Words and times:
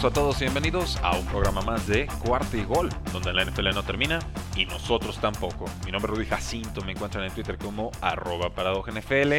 Saludos 0.00 0.18
a 0.18 0.22
todos 0.22 0.40
y 0.40 0.44
bienvenidos 0.44 0.96
a 1.02 1.14
un 1.14 1.26
programa 1.26 1.60
más 1.60 1.86
de 1.86 2.06
Cuarto 2.24 2.56
y 2.56 2.64
Gol, 2.64 2.88
donde 3.12 3.34
la 3.34 3.44
NFL 3.44 3.68
no 3.74 3.82
termina 3.82 4.18
y 4.56 4.64
nosotros 4.64 5.20
tampoco. 5.20 5.66
Mi 5.84 5.92
nombre 5.92 6.10
es 6.10 6.16
Rudy 6.16 6.26
Jacinto, 6.26 6.80
me 6.86 6.92
encuentran 6.92 7.24
en 7.24 7.32
Twitter 7.34 7.58
como 7.58 7.90
arroba 8.00 8.48
NFL 8.48 9.32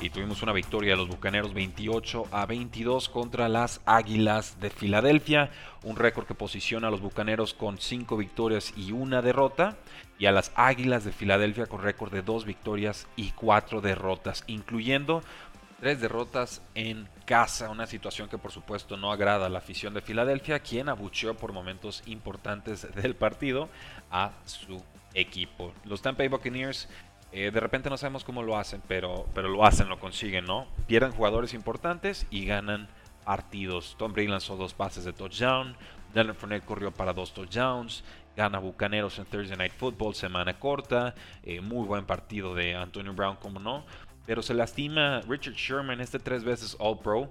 y 0.00 0.10
tuvimos 0.10 0.42
una 0.42 0.52
victoria 0.52 0.92
de 0.92 0.96
los 0.96 1.08
Bucaneros 1.08 1.54
28 1.54 2.24
a 2.32 2.44
22 2.44 3.08
contra 3.08 3.48
las 3.48 3.82
Águilas 3.86 4.58
de 4.60 4.70
Filadelfia, 4.70 5.50
un 5.84 5.94
récord 5.94 6.26
que 6.26 6.34
posiciona 6.34 6.88
a 6.88 6.90
los 6.90 7.00
Bucaneros 7.00 7.54
con 7.54 7.78
5 7.78 8.16
victorias 8.16 8.72
y 8.76 8.90
una 8.90 9.22
derrota 9.22 9.76
y 10.18 10.26
a 10.26 10.32
las 10.32 10.50
Águilas 10.56 11.04
de 11.04 11.12
Filadelfia 11.12 11.66
con 11.66 11.82
récord 11.82 12.12
de 12.12 12.22
2 12.22 12.46
victorias 12.46 13.06
y 13.14 13.30
4 13.30 13.80
derrotas, 13.80 14.42
incluyendo 14.48 15.22
Tres 15.80 16.00
derrotas 16.00 16.60
en 16.74 17.08
casa, 17.24 17.70
una 17.70 17.86
situación 17.86 18.28
que 18.28 18.36
por 18.36 18.52
supuesto 18.52 18.98
no 18.98 19.10
agrada 19.12 19.46
a 19.46 19.48
la 19.48 19.58
afición 19.58 19.94
de 19.94 20.02
Filadelfia, 20.02 20.58
quien 20.58 20.90
abucheó 20.90 21.34
por 21.34 21.52
momentos 21.52 22.02
importantes 22.06 22.86
del 22.94 23.14
partido 23.14 23.68
a 24.10 24.32
su 24.44 24.82
equipo. 25.14 25.72
Los 25.84 26.02
Tampa 26.02 26.18
Bay 26.18 26.28
Buccaneers 26.28 26.88
eh, 27.32 27.50
de 27.50 27.60
repente 27.60 27.88
no 27.88 27.96
sabemos 27.96 28.24
cómo 28.24 28.42
lo 28.42 28.58
hacen, 28.58 28.82
pero, 28.88 29.26
pero 29.34 29.48
lo 29.48 29.64
hacen, 29.64 29.88
lo 29.88 29.98
consiguen, 30.00 30.44
¿no? 30.44 30.66
Pierden 30.86 31.12
jugadores 31.12 31.54
importantes 31.54 32.26
y 32.30 32.44
ganan 32.44 32.88
partidos. 33.24 33.94
Tom 33.98 34.12
Brady 34.12 34.28
lanzó 34.28 34.56
dos 34.56 34.74
pases 34.74 35.04
de 35.04 35.12
touchdown, 35.12 35.76
Leonard 36.12 36.36
Fournette 36.36 36.64
corrió 36.64 36.90
para 36.90 37.12
dos 37.12 37.32
touchdowns, 37.32 38.02
gana 38.36 38.58
Bucaneros 38.58 39.18
en 39.18 39.26
Thursday 39.26 39.56
Night 39.56 39.72
Football, 39.72 40.14
semana 40.14 40.58
corta, 40.58 41.14
eh, 41.44 41.60
muy 41.60 41.86
buen 41.86 42.04
partido 42.04 42.54
de 42.54 42.74
Antonio 42.74 43.12
Brown, 43.12 43.36
como 43.36 43.60
no, 43.60 43.84
pero 44.30 44.42
se 44.42 44.54
lastima 44.54 45.22
Richard 45.22 45.56
Sherman, 45.56 46.00
este 46.00 46.20
tres 46.20 46.44
veces 46.44 46.76
All 46.78 47.00
Pro, 47.00 47.28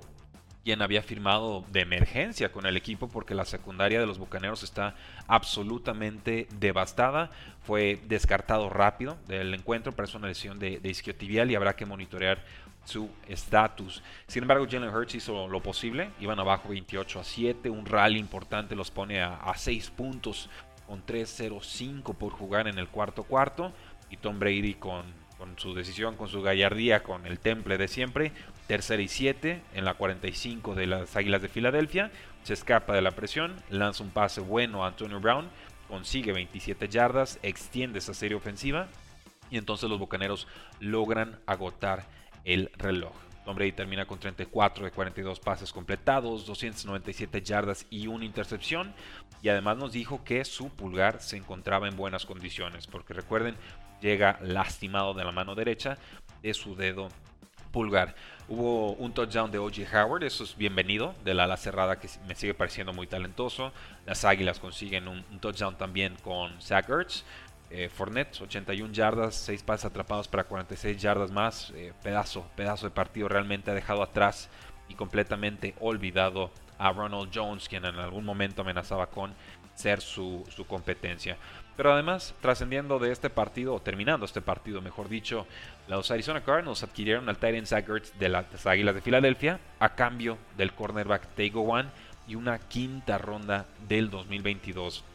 quien 0.66 0.81
había 0.81 1.02
firmado 1.02 1.64
de 1.72 1.80
emergencia 1.80 2.52
con 2.52 2.66
el 2.66 2.75
equipo 2.75 3.08
porque 3.08 3.33
la 3.33 3.45
secundaria 3.45 4.02
de 4.02 4.05
los 4.05 4.19
Bucaneros 4.19 4.64
está 4.64 4.95
absolutamente 5.25 6.50
devastada. 6.59 7.31
Fue 7.64 8.02
descartado 8.09 8.67
rápido 8.67 9.17
del 9.27 9.53
encuentro, 9.53 9.94
para 9.94 10.09
una 10.14 10.27
lesión 10.27 10.59
de, 10.59 10.81
de 10.81 10.89
isquiotibial 10.89 11.50
y 11.50 11.55
habrá 11.55 11.73
que 11.73 11.86
monitorear 11.86 12.44
su 12.83 13.09
estatus. 13.30 14.03
Sin 14.27 14.44
embargo, 14.44 14.67
Jalen 14.70 14.94
Hurts 14.94 15.16
hizo 15.16 15.47
lo 15.47 15.64
posible, 15.64 16.09
iban 16.20 16.38
abajo 16.38 16.67
28 16.67 17.22
a 17.22 17.23
7, 17.23 17.70
un 17.70 17.86
rally 17.86 18.20
importante 18.20 18.75
los 18.75 18.92
pone 18.92 19.22
a, 19.22 19.38
a 19.38 19.55
6 19.55 19.89
puntos 19.92 20.50
con 20.86 21.05
3-0-5 21.05 22.14
por 22.17 22.33
jugar 22.33 22.67
en 22.67 22.77
el 22.77 22.89
cuarto 22.89 23.23
cuarto 23.23 23.72
y 24.09 24.17
Tom 24.17 24.38
Brady 24.38 24.73
con 24.73 25.29
con 25.40 25.58
su 25.58 25.73
decisión, 25.73 26.16
con 26.18 26.28
su 26.28 26.44
gallardía, 26.44 27.02
con 27.02 27.26
el 27.26 27.40
temple 27.40 27.80
de 27.80 27.88
siempre. 27.88 28.33
Tercera 28.67 29.02
y 29.02 29.08
siete 29.08 29.64
en 29.73 29.86
la 29.86 29.95
45 29.95 30.76
de 30.76 30.86
las 30.86 31.16
Águilas 31.16 31.42
de 31.42 31.48
Filadelfia. 31.48 32.11
Se 32.44 32.54
escapa 32.54 32.94
de 32.94 33.02
la 33.02 33.11
presión, 33.11 33.55
lanza 33.70 34.04
un 34.04 34.11
pase 34.11 34.42
bueno 34.42 34.83
a 34.83 34.89
Antonio 34.89 35.20
Brown, 35.20 35.50
consigue 35.88 36.33
27 36.33 36.88
yardas, 36.89 37.39
extiende 37.42 38.00
esa 38.00 38.14
serie 38.14 38.38
ofensiva 38.38 38.88
y 39.50 39.58
entonces 39.58 39.89
los 39.89 39.98
Bucaneros 39.98 40.48
logran 40.80 41.39
agotar 41.48 42.06
el 42.45 42.71
reloj. 42.77 43.14
Tom 43.45 43.56
Brady 43.56 43.71
termina 43.71 44.06
con 44.06 44.20
34 44.20 44.86
de 44.86 44.92
42 44.92 45.39
pases 45.39 45.73
completados, 45.73 46.45
297 46.45 47.42
yardas 47.42 47.88
y 47.89 48.06
una 48.06 48.26
intercepción. 48.26 48.94
Y 49.42 49.50
además 49.50 49.77
nos 49.77 49.94
dijo 49.94 50.23
que 50.23 50.45
su 50.45 50.70
pulgar 50.70 51.21
se 51.21 51.38
encontraba 51.38 51.88
en 51.88 51.95
buenas 51.95 52.26
condiciones, 52.26 52.86
porque 52.86 53.14
recuerden, 53.14 53.56
llega 54.02 54.39
lastimado 54.42 55.14
de 55.14 55.23
la 55.23 55.32
mano 55.32 55.55
derecha 55.55 55.98
de 56.42 56.54
su 56.54 56.76
dedo 56.76 57.10
pulgar. 57.71 58.15
Hubo 58.48 58.93
un 58.93 59.14
touchdown 59.14 59.52
de 59.52 59.60
O.J. 59.60 59.83
Howard, 59.93 60.23
eso 60.23 60.43
es 60.43 60.58
bienvenido, 60.58 61.14
de 61.23 61.33
la 61.36 61.43
ala 61.43 61.58
cerrada 61.58 61.99
que 61.99 62.09
me 62.27 62.36
sigue 62.36 62.54
pareciendo 62.54 62.93
muy 62.93 63.05
talentoso. 63.05 63.71
Las 64.05 64.26
Águilas 64.26 64.59
consiguen 64.59 65.08
un, 65.08 65.23
touchdown 65.39 65.77
también 65.77 66.15
con 66.23 66.59
Zach 66.61 66.89
Ertz. 66.89 67.23
Eh, 67.70 67.88
Fournette, 67.88 68.42
81 68.42 68.92
yardas, 68.93 69.36
6 69.36 69.61
pases 69.61 69.86
atrapados 69.86 70.27
para 70.27 70.45
46 70.45 70.99
yardas 70.99 71.30
más. 71.30 71.71
Eh, 71.76 71.93
pedazo, 72.02 72.49
pedazo 72.55 72.88
de 72.88 72.92
partido 72.92 73.27
realmente 73.27 73.70
ha 73.70 73.76
dejado 73.76 74.02
atrás 74.02 74.49
y 74.88 74.95
completamente 74.95 75.76
olvidado 75.80 76.49
a 76.80 76.92
Ronald 76.92 77.30
Jones, 77.32 77.70
quien 77.70 77.86
en 77.86 77.95
algún 77.99 78.26
momento 78.26 78.64
amenazaba 78.64 79.08
con 79.08 79.36
ser 79.80 80.02
su, 80.02 80.45
su 80.54 80.66
competencia. 80.67 81.38
Pero 81.78 81.94
además, 81.94 82.36
trascendiendo 82.42 83.00
de 83.00 83.14
este 83.14 83.30
partido, 83.30 83.73
o 83.73 83.82
terminando 83.82 84.26
este 84.26 84.42
partido, 84.42 84.82
mejor 84.82 85.08
dicho, 85.08 85.48
los 85.88 86.12
Arizona 86.12 86.44
Cardinals 86.44 86.84
adquirieron 86.84 87.30
al 87.30 87.38
Titan 87.38 87.66
Zach 87.66 87.86
de 87.88 88.28
las 88.30 88.66
Águilas 88.66 88.95
de 88.95 89.02
Filadelfia 89.02 89.62
a 89.80 89.95
cambio 89.95 90.38
del 90.58 90.73
cornerback 90.73 91.26
Tego 91.36 91.62
One 91.62 91.88
y 92.28 92.36
una 92.36 92.60
quinta 92.60 93.18
ronda 93.18 93.66
del 93.88 94.10
2022. 94.10 95.06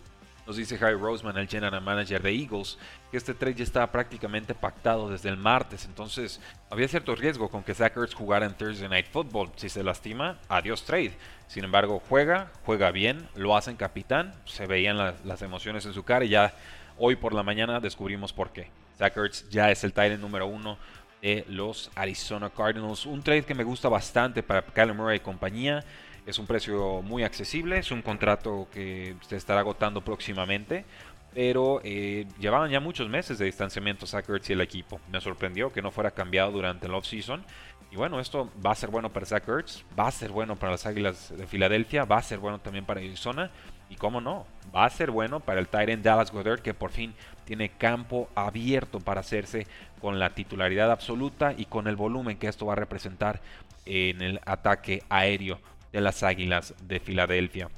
Nos 0.47 0.57
dice 0.57 0.79
Harry 0.81 0.97
Roseman, 0.97 1.39
el 1.39 1.49
general 1.49 1.81
manager 1.81 2.23
de 2.23 2.31
Eagles, 2.31 2.79
que 3.11 3.17
este 3.17 3.33
trade 3.33 3.55
ya 3.55 3.65
estaba 3.65 3.91
prácticamente 3.91 4.55
pactado 4.55 5.09
desde 5.09 5.31
el 5.31 5.37
martes. 5.37 5.87
Entonces, 5.87 6.41
había 6.71 6.87
cierto 6.87 7.15
riesgo 7.15 7.49
con 7.49 7.63
que 7.63 7.75
Zach 7.75 7.95
jugara 8.15 8.45
en 8.45 8.55
Thursday 8.55 8.89
Night 8.89 9.07
Football. 9.11 9.51
Si 9.57 9.69
se 9.69 9.83
lastima, 9.83 10.39
adiós 10.49 10.85
trade. 10.85 11.13
Sin 11.47 11.65
embargo, 11.65 12.03
juega, 12.09 12.51
juega 12.65 12.91
bien, 12.91 13.27
lo 13.35 13.57
hacen 13.57 13.77
capitán. 13.77 14.35
Se 14.45 14.67
veían 14.67 14.99
las 15.25 15.43
emociones 15.43 15.87
en 15.87 15.95
su 15.95 16.03
cara 16.03 16.25
y 16.25 16.31
ya 16.31 16.55
hoy 16.99 17.17
por 17.17 17.33
la 17.33 17.43
mañana 17.43 17.81
descubrimos 17.81 18.33
por 18.33 18.51
qué. 18.51 18.71
Zach 18.99 19.15
ya 19.51 19.71
es 19.71 19.83
el 19.83 19.93
tight 19.93 20.19
número 20.19 20.47
uno 20.47 20.79
de 21.23 21.45
los 21.49 21.91
Arizona 21.95 22.51
Cardinals. 22.51 23.07
Un 23.07 23.23
trade 23.23 23.45
que 23.45 23.55
me 23.55 23.65
gusta 23.65 23.89
bastante 23.89 24.43
para 24.43 24.63
Kyler 24.63 24.95
Murray 24.95 25.17
y 25.17 25.21
compañía. 25.21 25.83
Es 26.27 26.39
un 26.39 26.47
precio 26.47 27.03
muy 27.03 27.23
accesible, 27.23 27.79
es 27.79 27.91
un 27.91 28.01
contrato 28.01 28.67
que 28.73 29.15
se 29.29 29.37
estará 29.37 29.61
agotando 29.61 30.03
próximamente, 30.03 30.87
pero 31.35 31.81
eh, 31.85 32.27
llevaban 32.39 32.71
ya 32.71 32.81
muchos 32.81 33.09
meses 33.09 33.39
de 33.39 33.45
distanciamiento 33.45 34.07
Zach 34.07 34.25
y 34.49 34.53
el 34.53 34.61
equipo. 34.63 35.01
Me 35.11 35.21
sorprendió 35.21 35.71
que 35.71 35.83
no 35.83 35.91
fuera 35.91 36.13
cambiado 36.13 36.53
durante 36.53 36.87
el 36.87 36.95
off-season. 36.95 37.45
Y 37.91 37.97
bueno, 37.97 38.21
esto 38.21 38.51
va 38.65 38.71
a 38.73 38.75
ser 38.75 38.91
bueno 38.91 39.13
para 39.13 39.27
Zach 39.27 39.45
va 39.47 40.09
a 40.09 40.11
ser 40.11 40.31
bueno 40.31 40.57
para 40.57 40.73
las 40.73 40.87
Águilas 40.87 41.33
de 41.37 41.47
Filadelfia, 41.47 42.05
va 42.05 42.17
a 42.19 42.23
ser 42.23 42.39
bueno 42.39 42.59
también 42.59 42.87
para 42.87 43.01
Arizona. 43.01 43.51
Y 43.91 43.97
cómo 43.97 44.21
no, 44.21 44.47
va 44.75 44.87
a 44.87 44.91
ser 44.91 45.11
bueno 45.11 45.41
para 45.41 45.61
el 45.61 45.69
Tyrant 45.69 46.03
Dallas 46.03 46.33
Goddard 46.33 46.61
que 46.61 46.73
por 46.73 46.91
fin 46.91 47.15
tiene 47.45 47.69
campo 47.69 48.31
abierto 48.35 48.99
para 48.99 49.21
hacerse 49.21 49.67
con 50.01 50.19
la 50.19 50.31
titularidad 50.31 50.91
absoluta 50.91 51.53
y 51.55 51.67
con 51.67 51.87
el 51.87 51.95
volumen 51.95 52.39
que 52.39 52.49
esto 52.49 52.65
va 52.65 52.73
a 52.73 52.77
representar 52.77 53.43
en 53.85 54.23
el 54.23 54.41
ataque 54.47 55.03
aéreo 55.11 55.61
de 55.95 56.01
las 56.01 56.25
Águilas 56.25 56.75
de 56.83 56.99
Filadelfia. 56.99 57.71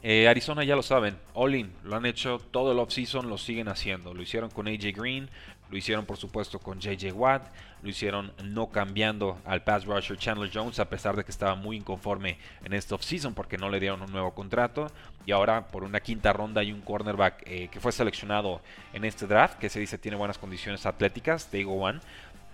Eh, 0.00 0.28
Arizona 0.28 0.62
ya 0.62 0.76
lo 0.76 0.84
saben, 0.84 1.18
All-in, 1.34 1.72
lo 1.82 1.96
han 1.96 2.06
hecho 2.06 2.38
todo 2.52 2.70
el 2.70 2.78
offseason, 2.78 3.28
lo 3.28 3.38
siguen 3.38 3.66
haciendo. 3.66 4.14
Lo 4.14 4.22
hicieron 4.22 4.50
con 4.50 4.68
AJ 4.68 4.92
Green, 4.94 5.28
lo 5.68 5.76
hicieron 5.76 6.06
por 6.06 6.16
supuesto 6.16 6.60
con 6.60 6.78
JJ 6.78 7.10
Watt, 7.12 7.48
lo 7.82 7.88
hicieron 7.88 8.32
no 8.44 8.68
cambiando 8.68 9.40
al 9.44 9.64
pass 9.64 9.84
rusher 9.84 10.16
Chandler 10.16 10.48
Jones 10.54 10.78
a 10.78 10.88
pesar 10.88 11.16
de 11.16 11.24
que 11.24 11.32
estaba 11.32 11.56
muy 11.56 11.76
inconforme 11.76 12.38
en 12.64 12.72
este 12.72 12.94
offseason 12.94 13.34
porque 13.34 13.58
no 13.58 13.68
le 13.68 13.80
dieron 13.80 14.00
un 14.00 14.12
nuevo 14.12 14.32
contrato. 14.32 14.86
Y 15.24 15.32
ahora 15.32 15.66
por 15.66 15.82
una 15.82 15.98
quinta 15.98 16.32
ronda 16.32 16.60
hay 16.60 16.70
un 16.70 16.82
cornerback 16.82 17.42
eh, 17.46 17.66
que 17.66 17.80
fue 17.80 17.90
seleccionado 17.90 18.60
en 18.92 19.04
este 19.04 19.26
draft 19.26 19.58
que 19.58 19.68
se 19.68 19.80
dice 19.80 19.98
tiene 19.98 20.16
buenas 20.16 20.38
condiciones 20.38 20.86
atléticas, 20.86 21.50
Tego 21.50 21.72
One 21.72 21.98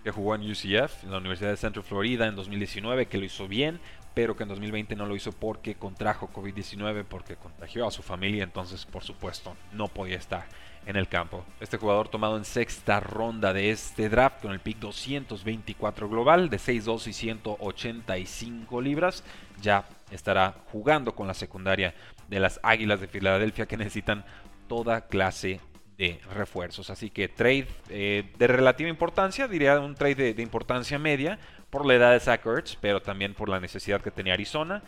que 0.03 0.11
jugó 0.11 0.35
en 0.35 0.43
UCF, 0.51 1.05
en 1.05 1.11
la 1.11 1.19
Universidad 1.19 1.51
de 1.51 1.57
Central 1.57 1.85
Florida 1.85 2.27
en 2.27 2.35
2019, 2.35 3.07
que 3.07 3.19
lo 3.19 3.25
hizo 3.25 3.47
bien, 3.47 3.81
pero 4.15 4.37
que 4.37 4.43
en 4.43 4.51
2020 4.51 4.97
no 4.97 5.07
lo 5.07 5.17
hizo 5.17 5.33
porque 5.33 5.75
contrajo 5.75 6.31
COVID-19, 6.33 7.05
porque 7.05 7.37
contagió 7.37 7.87
a 7.87 7.91
su 7.91 8.03
familia, 8.03 8.45
entonces 8.45 8.85
por 8.85 9.03
supuesto 9.03 9.57
no 9.73 9.89
podía 9.89 10.17
estar 10.17 10.47
en 10.87 10.97
el 10.97 11.09
campo. 11.09 11.45
Este 11.61 11.77
jugador 11.77 12.09
tomado 12.09 12.37
en 12.37 12.45
sexta 12.45 13.01
ronda 13.01 13.53
de 13.53 13.71
este 13.71 14.09
draft 14.09 14.43
con 14.43 14.53
el 14.53 14.61
pick 14.61 14.79
224 14.79 16.09
global 16.09 16.51
de 16.51 16.59
6'2 16.59 17.07
y 17.07 17.13
185 17.13 18.81
libras, 18.81 19.25
ya 19.61 19.87
estará 20.11 20.57
jugando 20.73 21.15
con 21.15 21.27
la 21.27 21.35
secundaria 21.35 21.95
de 22.29 22.41
las 22.41 22.61
Águilas 22.63 23.01
de 23.01 23.09
Filadelfia 23.09 23.67
que 23.67 23.77
necesitan 23.77 24.25
toda 24.69 25.03
clase 25.03 25.61
de 25.99 26.21
refuerzos. 26.35 26.91
Así 26.91 27.11
que 27.11 27.29
trade 27.29 27.69
eh, 27.89 28.33
de 28.39 28.47
relativa 28.47 28.91
importancia, 28.91 29.47
diría 29.49 29.79
un 29.79 29.95
trade 29.95 30.35
de, 30.35 30.43
importancia 30.43 30.99
media 30.99 31.39
por 31.73 31.87
la 31.87 31.95
edad 31.95 32.13
de 32.13 32.21
Zach 32.21 32.45
Ertz, 32.45 32.77
pero 32.79 33.01
también 33.01 33.33
por 33.33 33.49
la 33.49 33.59
necesidad 33.59 34.03
que 34.03 34.11
tenía 34.11 34.35
Arizona. 34.35 34.83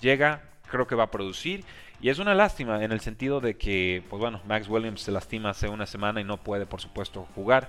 Llega, 0.00 0.40
creo 0.70 0.86
que 0.86 0.94
va 0.94 1.04
a 1.04 1.10
producir. 1.10 1.66
Y 2.00 2.08
es 2.08 2.18
una 2.18 2.34
lástima 2.34 2.82
en 2.82 2.92
el 2.92 3.00
sentido 3.00 3.42
de 3.42 3.58
que, 3.58 4.02
pues 4.08 4.18
bueno, 4.18 4.40
Max 4.48 4.66
Williams 4.66 5.02
se 5.02 5.12
lastima 5.12 5.50
hace 5.50 5.68
una 5.68 5.84
semana 5.84 6.18
y 6.18 6.24
no 6.24 6.38
puede, 6.38 6.64
por 6.64 6.80
supuesto, 6.80 7.28
jugar. 7.34 7.68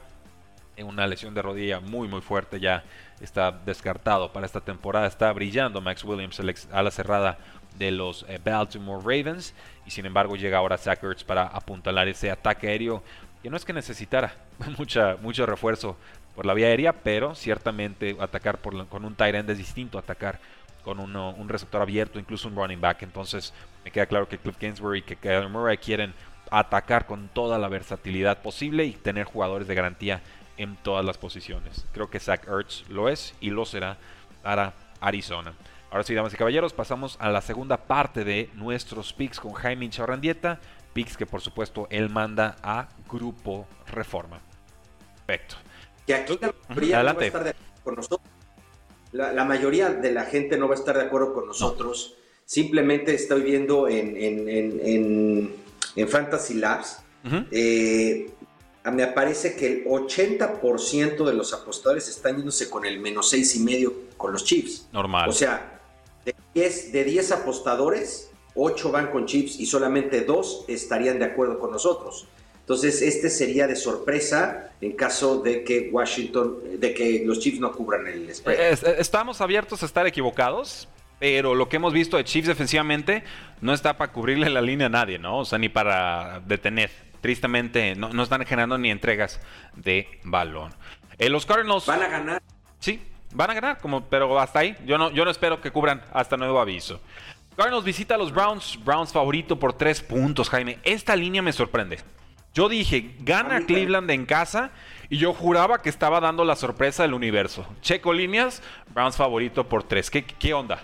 En 0.78 0.88
una 0.88 1.06
lesión 1.06 1.34
de 1.34 1.42
rodilla 1.42 1.82
muy, 1.82 2.08
muy 2.08 2.22
fuerte, 2.22 2.62
ya 2.62 2.86
está 3.20 3.52
descartado 3.52 4.32
para 4.32 4.46
esta 4.46 4.62
temporada. 4.62 5.06
Está 5.06 5.34
brillando 5.34 5.82
Max 5.82 6.06
Williams 6.06 6.42
a 6.72 6.82
la 6.82 6.92
cerrada 6.92 7.40
de 7.78 7.92
los 7.92 8.26
eh, 8.30 8.40
Baltimore 8.42 9.02
Ravens. 9.02 9.54
Y 9.86 9.92
sin 9.92 10.06
embargo, 10.06 10.38
llega 10.38 10.60
ahora 10.60 10.78
Zach 10.78 11.04
Ertz 11.04 11.26
para 11.26 11.44
apuntalar 11.44 12.08
ese 12.08 12.32
ataque 12.32 12.70
aéreo 12.70 13.04
que 13.42 13.50
no 13.50 13.58
es 13.58 13.66
que 13.66 13.74
necesitara 13.74 14.36
mucha, 14.78 15.18
mucho 15.22 15.46
refuerzo 15.46 15.98
por 16.36 16.46
la 16.46 16.54
vía 16.54 16.68
aérea, 16.68 16.94
pero 16.94 17.36
ciertamente 17.36 18.16
atacar 18.20 18.60
con 18.60 19.06
un 19.06 19.16
tight 19.16 19.36
es 19.36 19.58
distinto 19.58 19.98
a 19.98 20.02
atacar 20.02 20.40
con 20.84 21.00
un 21.00 21.50
receptor 21.50 21.82
abierto, 21.82 22.20
incluso 22.20 22.48
un 22.48 22.56
running 22.56 22.82
back. 22.82 23.04
Entonces 23.04 23.54
me 23.84 23.92
queda 23.92 24.06
claro 24.06 24.28
que 24.28 24.38
Cliff 24.38 24.58
Kingsbury 24.58 25.00
y 25.00 25.02
que 25.04 25.16
Kyler 25.16 25.50
Murray 25.50 25.78
quieren 25.78 26.14
atacar 26.50 27.06
con 27.06 27.30
toda 27.30 27.60
la 27.60 27.70
versatilidad 27.70 28.42
posible 28.42 28.86
y 28.86 28.94
tener 28.94 29.26
jugadores 29.26 29.68
de 29.68 29.76
garantía 29.76 30.22
en 30.58 30.76
todas 30.78 31.06
las 31.06 31.18
posiciones. 31.18 31.86
Creo 31.94 32.10
que 32.10 32.20
Zach 32.20 32.48
Ertz 32.48 32.88
lo 32.90 33.10
es 33.10 33.34
y 33.40 33.52
lo 33.52 33.66
será 33.66 33.98
para 34.42 34.74
Arizona. 35.00 35.54
Ahora 35.92 36.04
sí, 36.04 36.14
damas 36.14 36.34
y 36.34 36.38
caballeros, 36.38 36.74
pasamos 36.74 37.18
a 37.20 37.30
la 37.30 37.42
segunda 37.42 37.78
parte 37.78 38.24
de 38.24 38.50
nuestros 38.54 39.14
picks 39.14 39.40
con 39.40 39.54
Jaime 39.54 39.90
Charrandieta. 39.90 40.60
Picks 40.94 41.16
que 41.16 41.26
por 41.26 41.42
supuesto 41.42 41.88
él 41.90 42.10
manda 42.10 42.56
a 42.64 42.88
Grupo 43.10 43.68
Reforma. 43.88 44.40
Perfecto. 45.26 45.56
Que 46.12 46.34
aquí 46.76 46.94
Adelante. 46.94 47.32
con 47.84 47.96
nosotros 47.96 48.22
la, 49.12 49.44
mayoría 49.44 49.90
de 49.90 50.12
la 50.12 50.26
gente 50.26 50.58
no 50.58 50.68
va 50.68 50.76
a 50.76 50.78
estar 50.78 50.98
de 50.98 51.04
acuerdo 51.04 51.34
con 51.34 51.48
nosotros. 51.48 52.16
Simplemente 52.46 53.14
estoy 53.14 53.42
viendo 53.42 53.88
en, 53.88 54.16
en, 54.18 56.08
Fantasy 56.08 56.56
Labs, 56.56 57.00
eh, 57.52 58.30
me 58.92 59.08
parece 59.08 59.56
que 59.56 59.68
el 59.68 59.86
80% 59.86 61.26
de 61.26 61.34
los 61.34 61.54
apostadores 61.54 62.08
están 62.08 62.38
yéndose 62.38 62.70
con 62.70 62.86
el 62.86 63.00
menos 63.00 63.30
seis 63.30 63.56
y 63.56 63.60
medio 63.60 63.94
con 64.18 64.34
los 64.34 64.44
Chiefs. 64.44 64.90
Normal. 64.92 65.30
O 65.30 65.34
sea, 65.34 65.82
de 66.26 66.34
10, 66.56 66.92
de 66.92 67.04
10 67.04 67.32
apostadores, 67.34 68.32
8 68.56 68.92
van 68.92 69.12
con 69.12 69.26
Chiefs 69.26 69.60
y 69.60 69.66
solamente 69.66 70.22
2 70.22 70.66
estarían 70.68 71.20
de 71.20 71.26
acuerdo 71.26 71.60
con 71.60 71.72
nosotros. 71.72 72.28
Entonces, 72.62 73.02
este 73.02 73.30
sería 73.30 73.68
de 73.68 73.76
sorpresa 73.76 74.72
en 74.80 74.94
caso 74.94 75.42
de 75.42 75.64
que 75.64 75.90
Washington, 75.92 76.80
de 76.80 76.94
que 76.94 77.24
los 77.26 77.40
Chiefs 77.40 77.60
no 77.60 77.72
cubran 77.72 78.08
el 78.08 78.34
spread. 78.34 79.00
Estamos 79.00 79.42
abiertos 79.42 79.84
a 79.84 79.86
estar 79.86 80.08
equivocados, 80.08 80.88
pero 81.20 81.54
lo 81.54 81.70
que 81.70 81.76
hemos 81.76 81.94
visto 81.94 82.18
de 82.18 82.24
Chiefs 82.24 82.48
defensivamente 82.48 83.24
no 83.62 83.74
está 83.74 83.98
para 83.98 84.12
cubrirle 84.12 84.50
la 84.50 84.62
línea 84.62 84.88
a 84.88 84.90
nadie, 84.90 85.20
¿no? 85.20 85.40
O 85.40 85.46
sea, 85.46 85.60
ni 85.60 85.70
para 85.70 86.42
detener. 86.46 86.90
Tristemente, 87.22 87.94
no, 87.96 88.24
están 88.24 88.44
generando 88.46 88.80
ni 88.80 88.90
entregas 88.90 89.40
de 89.76 90.08
balón. 90.24 90.74
Eh, 91.20 91.30
los 91.30 91.46
Cardinals. 91.46 91.86
Van 91.86 92.02
a 92.02 92.08
ganar. 92.08 92.42
Sí, 92.80 93.00
van 93.34 93.52
a 93.52 93.54
ganar, 93.54 93.78
como, 93.78 94.06
pero 94.06 94.40
hasta 94.40 94.60
ahí. 94.60 94.76
Yo 94.86 94.98
no, 94.98 95.12
yo 95.12 95.24
no 95.24 95.30
espero 95.30 95.62
que 95.62 95.70
cubran 95.70 96.02
hasta 96.12 96.38
nuevo 96.38 96.60
aviso. 96.60 97.00
Cardinals 97.56 97.86
visita 97.86 98.16
a 98.16 98.18
los 98.18 98.34
Browns. 98.34 98.80
Browns 98.84 99.12
favorito 99.12 99.60
por 99.60 99.74
tres 99.74 100.02
puntos, 100.02 100.50
Jaime. 100.50 100.80
Esta 100.84 101.16
línea 101.16 101.44
me 101.44 101.54
sorprende. 101.54 102.00
Yo 102.54 102.68
dije, 102.68 103.16
gana 103.20 103.66
Cleveland 103.66 104.12
en 104.12 104.26
casa 104.26 104.72
y 105.10 105.18
yo 105.18 105.34
juraba 105.34 105.82
que 105.82 105.90
estaba 105.90 106.20
dando 106.20 106.44
la 106.44 106.58
sorpresa 106.58 107.04
del 107.04 107.14
universo. 107.14 107.66
Checo 107.82 108.12
líneas, 108.12 108.62
Browns 108.94 109.16
favorito 109.16 109.70
por 109.70 109.84
tres. 109.84 110.10
¿Qué, 110.10 110.26
qué 110.26 110.54
onda? 110.54 110.84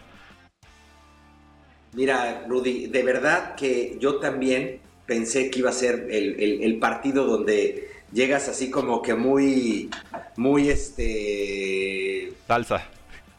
Mira, 1.94 2.46
Rudy, 2.48 2.88
de 2.88 3.04
verdad 3.04 3.56
que 3.56 3.98
yo 4.00 4.18
también 4.18 4.80
pensé 5.06 5.50
que 5.50 5.60
iba 5.60 5.69
a 5.69 5.74
ser 5.74 6.08
el, 6.10 6.78
partido 6.80 7.25
donde 7.25 7.90
llegas 8.14 8.48
así 8.48 8.69
como 8.69 9.02
que 9.02 9.16
muy, 9.16 9.90
muy 10.38 10.69
este... 10.69 12.34
Salsa. 12.48 12.88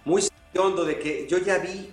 Muy 0.05 0.25
hondo 0.55 0.85
de 0.85 0.99
que 0.99 1.27
yo 1.31 1.39
ya 1.39 1.59
vi 1.59 1.91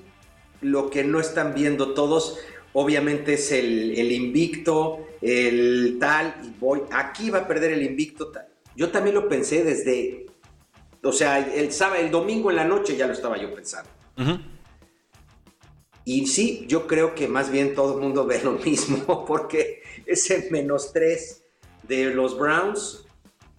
lo 0.62 0.90
que 0.90 1.04
no 1.04 1.20
están 1.22 1.54
viendo 1.54 1.94
todos. 1.94 2.40
Obviamente 2.74 3.36
es 3.36 3.52
el, 3.52 3.98
el 3.98 4.12
invicto, 4.12 5.06
el 5.26 5.98
tal, 6.00 6.36
y 6.44 6.60
voy, 6.60 6.84
aquí 6.92 7.32
va 7.32 7.40
a 7.40 7.48
perder 7.48 7.72
el 7.72 7.82
invicto. 7.82 8.28
Tal. 8.28 8.48
Yo 8.76 8.92
también 8.92 9.16
lo 9.16 9.28
pensé 9.28 9.64
desde, 9.64 10.28
o 11.04 11.12
sea, 11.12 11.40
el, 11.40 11.72
sábado, 11.72 12.02
el 12.02 12.12
domingo 12.12 12.52
en 12.52 12.58
la 12.58 12.66
noche 12.66 12.96
ya 12.96 13.08
lo 13.08 13.14
estaba 13.14 13.38
yo 13.38 13.54
pensando. 13.54 13.90
Y 16.04 16.28
sí, 16.28 16.66
yo 16.68 16.86
creo 16.86 17.16
que 17.16 17.28
más 17.28 17.50
bien 17.50 17.74
todo 17.74 17.96
el 17.96 18.02
mundo 18.02 18.26
ve 18.28 18.40
lo 18.44 18.52
mismo, 18.52 19.26
porque 19.26 19.82
ese 20.06 20.48
menos 20.52 20.94
tres 20.94 21.44
de 21.84 22.14
los 22.14 22.38
Browns, 22.38 23.08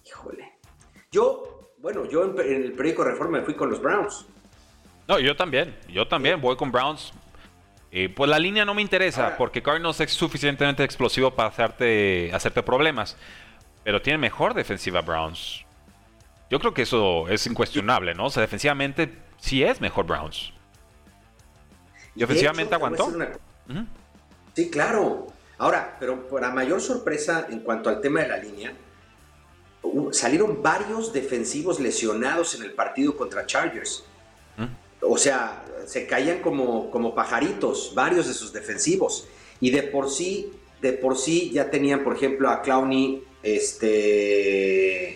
híjole. 0.04 0.52
Yo, 1.10 1.72
bueno, 1.78 2.08
yo 2.08 2.24
en, 2.24 2.38
el 2.38 2.72
periódico 2.74 3.02
Reforma 3.02 3.38
me 3.38 3.44
fui 3.44 3.54
con 3.54 3.70
los 3.70 3.82
Browns. 3.82 4.24
No, 5.08 5.18
yo 5.18 5.34
también, 5.34 5.76
yo 5.88 6.06
también 6.06 6.40
voy 6.40 6.56
con 6.56 6.70
Browns 6.70 7.12
eh, 7.92 8.08
pues 8.08 8.28
la 8.28 8.38
línea 8.38 8.64
no 8.64 8.74
me 8.74 8.82
interesa 8.82 9.36
porque 9.36 9.62
Cardinals 9.62 10.00
es 10.00 10.12
suficientemente 10.12 10.82
explosivo 10.84 11.30
para 11.34 11.48
hacerte, 11.48 12.30
hacerte 12.32 12.62
problemas. 12.62 13.16
Pero 13.84 14.02
tiene 14.02 14.18
mejor 14.18 14.54
defensiva 14.54 15.00
Browns. 15.00 15.64
Yo 16.50 16.58
creo 16.58 16.74
que 16.74 16.82
eso 16.82 17.28
es 17.28 17.46
incuestionable, 17.46 18.14
¿no? 18.14 18.26
O 18.26 18.30
sea, 18.30 18.40
defensivamente 18.40 19.16
sí 19.38 19.62
es 19.62 19.80
mejor 19.80 20.06
Browns. 20.06 20.52
¿Y 22.14 22.24
ofensivamente 22.24 22.74
aguantó? 22.74 23.12
Sí, 24.54 24.70
claro. 24.70 25.28
Ahora, 25.58 25.96
pero 26.00 26.28
para 26.28 26.50
mayor 26.50 26.80
sorpresa 26.80 27.46
en 27.50 27.60
cuanto 27.60 27.88
al 27.88 28.00
tema 28.00 28.20
de 28.22 28.28
la 28.28 28.36
línea, 28.38 28.72
salieron 30.12 30.62
varios 30.62 31.12
defensivos 31.12 31.80
lesionados 31.80 32.54
en 32.54 32.62
el 32.62 32.72
partido 32.72 33.16
contra 33.16 33.46
Chargers. 33.46 34.04
O 35.00 35.18
sea, 35.18 35.64
se 35.86 36.06
caían 36.06 36.40
como, 36.40 36.90
como 36.90 37.14
pajaritos, 37.14 37.92
varios 37.94 38.26
de 38.26 38.34
sus 38.34 38.52
defensivos. 38.52 39.28
Y 39.60 39.70
de 39.70 39.82
por 39.84 40.10
sí, 40.10 40.52
de 40.80 40.92
por 40.92 41.16
sí 41.16 41.50
ya 41.52 41.70
tenían, 41.70 42.04
por 42.04 42.16
ejemplo, 42.16 42.50
a 42.50 42.60
Clowney 42.62 43.22
este, 43.42 45.14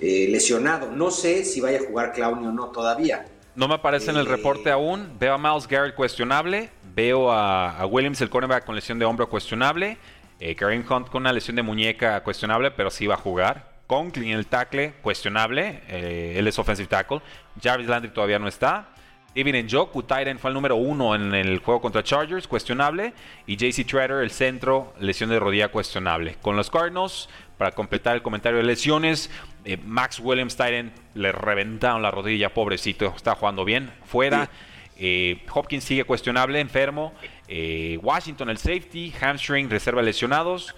eh, 0.00 0.28
lesionado. 0.30 0.90
No 0.90 1.10
sé 1.10 1.44
si 1.44 1.60
vaya 1.60 1.78
a 1.78 1.82
jugar 1.82 2.12
Clowney 2.12 2.46
o 2.46 2.52
no 2.52 2.66
todavía. 2.68 3.26
No 3.54 3.68
me 3.68 3.74
aparece 3.74 4.10
en 4.10 4.16
el 4.16 4.26
eh, 4.26 4.30
reporte 4.30 4.70
aún. 4.70 5.16
Veo 5.18 5.34
a 5.34 5.38
Miles 5.38 5.68
Garrett 5.68 5.94
cuestionable. 5.94 6.70
Veo 6.94 7.30
a, 7.30 7.84
Williams, 7.86 8.20
el 8.20 8.30
cornerback, 8.30 8.64
con 8.64 8.74
lesión 8.74 8.98
de 8.98 9.04
hombro 9.04 9.28
cuestionable. 9.28 9.98
Eh, 10.40 10.56
Kareem 10.56 10.84
Hunt 10.90 11.10
con 11.10 11.22
una 11.22 11.32
lesión 11.32 11.56
de 11.56 11.62
muñeca 11.62 12.22
cuestionable, 12.22 12.70
pero 12.70 12.90
sí 12.90 13.06
va 13.06 13.14
a 13.14 13.18
jugar. 13.18 13.70
Conklin, 13.86 14.32
el 14.32 14.46
tackle, 14.46 14.94
cuestionable. 15.02 15.82
él 15.88 16.46
es 16.46 16.58
offensive 16.58 16.88
tackle. 16.88 17.20
Jarvis 17.60 17.88
Landry 17.88 18.12
todavía 18.12 18.38
no 18.38 18.48
está. 18.48 18.94
David 19.34 19.64
Njoku, 19.64 20.02
Titan, 20.02 20.38
fue 20.38 20.50
el 20.50 20.54
número 20.54 20.76
uno 20.76 21.14
en 21.14 21.34
el 21.34 21.60
juego 21.60 21.80
contra 21.80 22.02
Chargers, 22.02 22.48
cuestionable. 22.48 23.12
Y 23.46 23.56
JC 23.56 23.86
Treader, 23.86 24.22
el 24.22 24.30
centro, 24.30 24.92
lesión 24.98 25.30
de 25.30 25.38
rodilla 25.38 25.68
cuestionable. 25.68 26.36
Con 26.42 26.56
los 26.56 26.68
Cardinals, 26.68 27.28
para 27.56 27.70
completar 27.72 28.16
el 28.16 28.22
comentario 28.22 28.58
de 28.58 28.64
lesiones, 28.64 29.30
eh, 29.64 29.76
Max 29.84 30.18
Williams, 30.18 30.56
Titan, 30.56 30.92
le 31.14 31.30
reventaron 31.30 32.02
la 32.02 32.10
rodilla, 32.10 32.52
pobrecito, 32.52 33.12
está 33.14 33.36
jugando 33.36 33.64
bien, 33.64 33.92
fuera. 34.04 34.50
Eh, 34.96 35.44
Hopkins 35.52 35.84
sigue 35.84 36.04
cuestionable, 36.04 36.58
enfermo. 36.58 37.14
Eh, 37.46 37.98
Washington, 38.02 38.50
el 38.50 38.58
safety, 38.58 39.12
hamstring, 39.20 39.70
reserva 39.70 40.02
lesionados. 40.02 40.74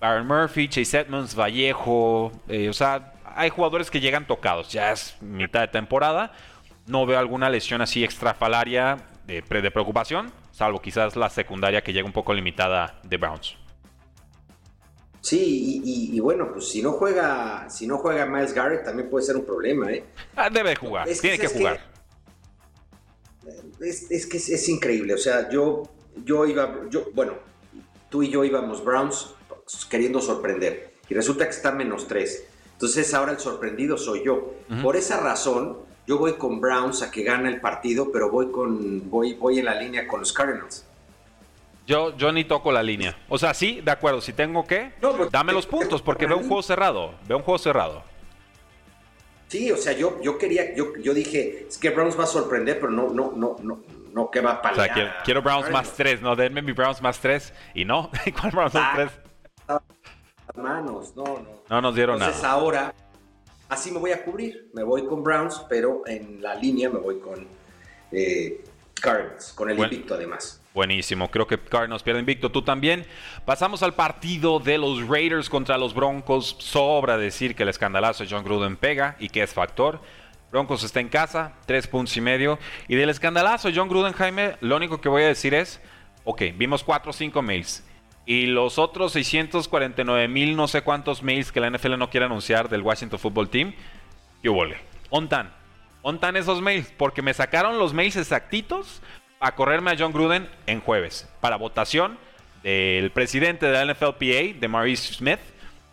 Baron 0.00 0.26
Murphy, 0.26 0.68
Chase 0.68 0.98
Edmonds, 0.98 1.34
Vallejo. 1.38 2.32
o 2.68 2.72
sea, 2.72 3.12
hay 3.34 3.48
jugadores 3.48 3.90
que 3.90 4.00
llegan 4.00 4.26
tocados. 4.26 4.72
Ya 4.72 4.92
es 4.92 5.16
mitad 5.20 5.60
de 5.60 5.68
temporada 5.68 6.32
no 6.86 7.06
veo 7.06 7.18
alguna 7.18 7.50
lesión 7.50 7.80
así 7.82 8.04
extrafalaria 8.04 8.96
de, 9.26 9.42
de 9.42 9.70
preocupación, 9.70 10.32
salvo 10.52 10.80
quizás 10.80 11.16
la 11.16 11.30
secundaria 11.30 11.82
que 11.82 11.92
llega 11.92 12.06
un 12.06 12.12
poco 12.12 12.32
limitada 12.32 13.00
de 13.02 13.16
Browns. 13.16 13.56
Sí, 15.20 15.82
y, 15.84 16.20
bueno, 16.20 16.52
pues 16.52 16.68
si 16.68 16.80
no 16.80 16.92
juega, 16.92 17.68
si 17.68 17.88
no 17.88 17.98
juega 17.98 18.26
Miles 18.26 18.52
Garrett 18.52 18.84
también 18.84 19.10
puede 19.10 19.26
ser 19.26 19.36
un 19.36 19.44
problema, 19.44 19.90
¿eh? 19.90 20.04
Ah, 20.36 20.48
debe 20.48 20.76
jugar, 20.76 21.08
tiene 21.20 21.36
que, 21.36 21.48
jugar. 21.48 21.80
es, 23.80 24.26
que 24.26 24.36
es, 24.36 24.68
increíble, 24.68 25.14
o 25.14 25.18
sea, 25.18 25.50
yo, 25.50 25.82
yo 26.24 26.46
iba, 26.46 26.82
yo, 26.90 27.06
bueno, 27.12 27.32
tú 28.08 28.22
y 28.22 28.30
yo 28.30 28.44
íbamos 28.44 28.84
Browns 28.84 29.34
queriendo 29.90 30.20
sorprender, 30.20 30.92
y 31.08 31.14
resulta 31.14 31.44
que 31.44 31.50
está 31.50 31.72
menos 31.72 32.06
tres. 32.06 32.46
Entonces 32.72 33.12
ahora 33.14 33.32
el 33.32 33.38
sorprendido 33.38 33.96
soy 33.96 34.24
yo. 34.24 34.54
Por 34.82 34.96
esa 34.96 35.18
razón, 35.20 35.78
yo 36.06 36.18
voy 36.18 36.34
con 36.34 36.60
Browns 36.60 37.02
a 37.02 37.10
que 37.10 37.22
gane 37.22 37.48
el 37.48 37.60
partido, 37.60 38.10
pero 38.12 38.30
voy 38.30 38.50
con 38.50 39.10
voy 39.10 39.34
voy 39.34 39.58
en 39.58 39.64
la 39.64 39.74
línea 39.74 40.06
con 40.06 40.20
los 40.20 40.32
Cardinals. 40.32 40.86
Yo, 41.86 42.16
yo 42.16 42.32
ni 42.32 42.44
toco 42.44 42.72
la 42.72 42.82
línea. 42.82 43.16
O 43.28 43.38
sea, 43.38 43.54
sí, 43.54 43.80
de 43.80 43.90
acuerdo. 43.92 44.20
Si 44.20 44.32
tengo 44.32 44.66
que, 44.66 44.92
dame 45.30 45.52
los 45.52 45.66
puntos, 45.66 46.02
porque 46.02 46.26
veo 46.26 46.36
un 46.36 46.48
juego 46.48 46.62
cerrado. 46.62 47.14
Veo 47.28 47.36
un 47.36 47.44
juego 47.44 47.58
cerrado. 47.58 48.02
Sí, 49.48 49.70
o 49.70 49.76
sea, 49.76 49.92
yo, 49.92 50.20
yo 50.20 50.36
quería, 50.38 50.74
yo, 50.74 50.96
yo 50.96 51.14
dije, 51.14 51.66
es 51.68 51.78
que 51.78 51.90
Browns 51.90 52.18
va 52.18 52.24
a 52.24 52.26
sorprender, 52.26 52.80
pero 52.80 52.90
no, 52.90 53.10
no, 53.10 53.32
no, 53.36 53.56
no, 53.62 53.78
no 54.12 54.30
que 54.30 54.40
va 54.40 54.52
a 54.52 54.62
paliar. 54.62 54.90
O 54.90 54.94
sea, 54.94 55.22
quiero, 55.24 55.42
Browns 55.42 55.70
más 55.70 55.92
tres, 55.92 56.20
no, 56.20 56.34
denme 56.34 56.62
mi 56.62 56.72
Browns 56.72 57.00
más 57.00 57.20
tres. 57.20 57.52
Y 57.72 57.84
no, 57.84 58.10
¿cuál 58.40 58.50
Browns 58.50 58.74
más 58.74 58.94
tres? 58.96 59.10
Manos, 60.56 61.14
no, 61.14 61.24
no. 61.24 61.56
No 61.68 61.80
nos 61.80 61.94
dieron 61.94 62.16
Entonces, 62.16 62.42
nada. 62.42 62.54
ahora, 62.54 62.94
así 63.68 63.90
me 63.90 63.98
voy 63.98 64.12
a 64.12 64.24
cubrir. 64.24 64.70
Me 64.74 64.82
voy 64.82 65.06
con 65.06 65.22
Browns, 65.22 65.64
pero 65.68 66.02
en 66.06 66.42
la 66.42 66.54
línea 66.54 66.88
me 66.90 66.98
voy 66.98 67.18
con 67.20 67.46
eh, 68.12 68.64
Cardinals, 69.00 69.52
con 69.52 69.70
el 69.70 69.78
invicto 69.78 70.14
además. 70.14 70.60
Buenísimo, 70.74 71.30
creo 71.30 71.46
que 71.46 71.58
Cardinals 71.58 72.02
pierde 72.02 72.20
invicto, 72.20 72.50
tú 72.50 72.60
también. 72.60 73.06
Pasamos 73.46 73.82
al 73.82 73.94
partido 73.94 74.60
de 74.60 74.76
los 74.76 75.08
Raiders 75.08 75.48
contra 75.48 75.78
los 75.78 75.94
Broncos. 75.94 76.56
Sobra 76.58 77.16
decir 77.16 77.54
que 77.54 77.62
el 77.62 77.70
escandalazo 77.70 78.24
de 78.24 78.30
John 78.30 78.44
Gruden 78.44 78.76
pega 78.76 79.16
y 79.18 79.30
que 79.30 79.42
es 79.42 79.54
factor. 79.54 80.00
Broncos 80.52 80.84
está 80.84 81.00
en 81.00 81.08
casa, 81.08 81.54
tres 81.66 81.86
puntos 81.86 82.14
y 82.16 82.20
medio. 82.20 82.58
Y 82.88 82.96
del 82.96 83.08
escandalazo 83.08 83.68
de 83.68 83.74
John 83.74 83.88
Gruden, 83.88 84.12
Jaime, 84.12 84.56
lo 84.60 84.76
único 84.76 85.00
que 85.00 85.08
voy 85.08 85.22
a 85.22 85.28
decir 85.28 85.54
es, 85.54 85.80
ok, 86.24 86.42
vimos 86.56 86.84
cuatro 86.84 87.10
o 87.10 87.14
cinco 87.14 87.40
mails. 87.40 87.82
Y 88.26 88.46
los 88.46 88.78
otros 88.78 89.12
649 89.12 90.26
mil 90.26 90.56
no 90.56 90.66
sé 90.66 90.82
cuántos 90.82 91.22
mails 91.22 91.52
que 91.52 91.60
la 91.60 91.70
NFL 91.70 91.96
no 91.96 92.10
quiere 92.10 92.26
anunciar 92.26 92.68
del 92.68 92.82
Washington 92.82 93.20
Football 93.20 93.48
Team, 93.48 93.72
¿qué 94.42 94.48
hubo? 94.48 94.64
¿Ontan? 95.10 95.52
¿Ontan 96.02 96.36
esos 96.36 96.60
mails? 96.60 96.92
Porque 96.96 97.22
me 97.22 97.32
sacaron 97.32 97.78
los 97.78 97.94
mails 97.94 98.16
exactitos 98.16 99.00
a 99.38 99.54
correrme 99.54 99.92
a 99.92 99.96
John 99.98 100.12
Gruden 100.12 100.48
en 100.66 100.80
jueves 100.80 101.28
para 101.40 101.56
votación 101.56 102.18
del 102.64 103.12
presidente 103.12 103.66
de 103.66 103.72
la 103.72 103.92
NFLPA, 103.92 104.58
de 104.58 104.68
Maurice 104.68 105.14
Smith, 105.14 105.38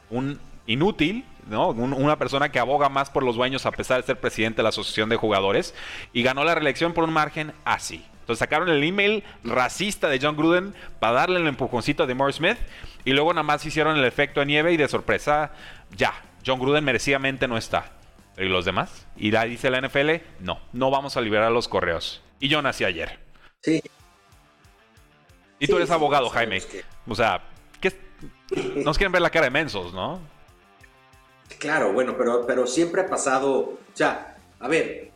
un 0.10 0.40
inútil, 0.66 1.24
¿no? 1.48 1.70
una 1.70 2.18
persona 2.18 2.50
que 2.50 2.58
aboga 2.58 2.90
más 2.90 3.10
por 3.12 3.22
los 3.24 3.36
dueños 3.36 3.66
a 3.68 3.72
pesar 3.72 4.02
de 4.02 4.08
ser 4.08 4.20
presidente 4.20 4.58
de 4.58 4.64
la 4.64 4.70
Asociación 4.70 5.10
de 5.10 5.18
Jugadores, 5.18 5.76
y 6.14 6.24
ganó 6.24 6.44
la 6.44 6.56
reelección 6.56 6.94
por 6.94 7.04
un 7.04 7.14
margen 7.14 7.54
así. 7.64 8.04
Entonces 8.24 8.40
sacaron 8.40 8.70
el 8.70 8.82
email 8.82 9.22
racista 9.44 10.08
de 10.08 10.18
John 10.22 10.38
Gruden 10.38 10.74
para 11.02 11.14
darle 11.14 11.42
el 11.42 11.48
empujoncito 11.48 12.08
de 12.08 12.16
Maurice 12.16 12.38
Smith, 12.38 12.58
y 13.04 13.12
luego 13.12 13.34
nada 13.34 13.44
más 13.44 13.66
hicieron 13.66 13.98
el 13.98 14.06
efecto 14.06 14.40
de 14.40 14.46
nieve 14.46 14.72
y 14.72 14.78
de 14.78 14.88
sorpresa, 14.88 15.52
ya, 15.98 16.14
John 16.46 16.58
Gruden 16.58 16.86
merecidamente 16.86 17.50
no 17.50 17.58
está. 17.58 17.92
¿Y 18.38 18.46
los 18.46 18.64
demás? 18.64 19.06
Y 19.18 19.32
la 19.32 19.44
dice 19.44 19.70
la 19.70 19.82
NFL, 19.82 20.12
no, 20.40 20.58
no 20.72 20.90
vamos 20.90 21.18
a 21.18 21.22
liberar 21.22 21.52
los 21.52 21.68
correos. 21.68 22.24
Y 22.40 22.48
yo 22.48 22.62
nací 22.62 22.86
ayer. 22.86 23.20
Sí. 23.62 23.84
Y 25.60 25.68
tú 25.68 25.76
eres 25.76 25.92
abogado, 25.92 26.30
Jaime. 26.30 26.62
O 27.06 27.16
sea, 27.16 27.44
¿qué? 27.82 27.94
nos 28.84 28.98
quieren 28.98 29.12
ver 29.12 29.22
la 29.22 29.30
cara 29.30 29.46
de 29.46 29.52
mensos, 29.52 29.94
¿no? 29.94 30.22
Claro, 31.60 31.92
bueno, 31.92 32.16
pero, 32.18 32.48
pero 32.48 32.66
siempre 32.66 33.02
ha 33.02 33.08
pasado. 33.08 33.60
O 33.60 33.80
sea, 33.94 34.38
a 34.60 34.68
ver, 34.68 35.12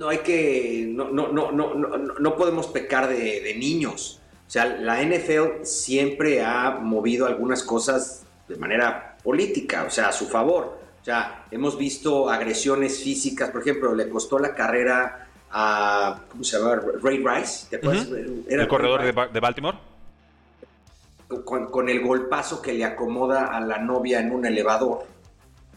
no 0.00 0.08
hay 0.08 0.18
que. 0.18 0.86
No, 0.88 1.10
no, 1.10 1.28
no, 1.28 1.52
no, 1.52 1.74
no, 1.74 2.36
podemos 2.36 2.66
pecar 2.68 3.06
de, 3.06 3.42
de 3.42 3.54
niños. 3.54 4.18
O 4.48 4.50
sea, 4.50 4.64
la 4.64 5.00
NFL 5.02 5.62
siempre 5.64 6.42
ha 6.42 6.70
movido 6.70 7.26
algunas 7.26 7.62
cosas 7.62 8.24
de 8.48 8.56
manera 8.56 9.18
política, 9.22 9.84
o 9.86 9.90
sea, 9.90 10.08
a 10.08 10.12
su 10.12 10.26
favor. 10.26 10.80
O 11.00 11.04
sea, 11.04 11.44
hemos 11.50 11.76
visto 11.76 12.30
agresiones 12.30 13.02
físicas, 13.02 13.50
por 13.50 13.60
ejemplo, 13.60 13.94
le 13.94 14.08
costó 14.08 14.38
la 14.38 14.54
carrera 14.54 15.28
a, 15.50 16.22
¿cómo 16.30 16.44
se 16.44 16.58
llama? 16.58 16.80
Ray 17.02 17.22
Rice. 17.24 17.66
¿te 17.68 17.80
¿El 18.48 18.68
corredor 18.68 19.02
de, 19.02 19.40
Baltimore? 19.40 19.78
Con, 21.44 21.88
el 21.90 22.00
golpazo 22.00 22.62
que 22.62 22.72
le 22.72 22.84
acomoda 22.84 23.54
a 23.54 23.60
la 23.60 23.78
novia 23.78 24.20
en 24.20 24.32
un 24.32 24.46
elevador, 24.46 25.04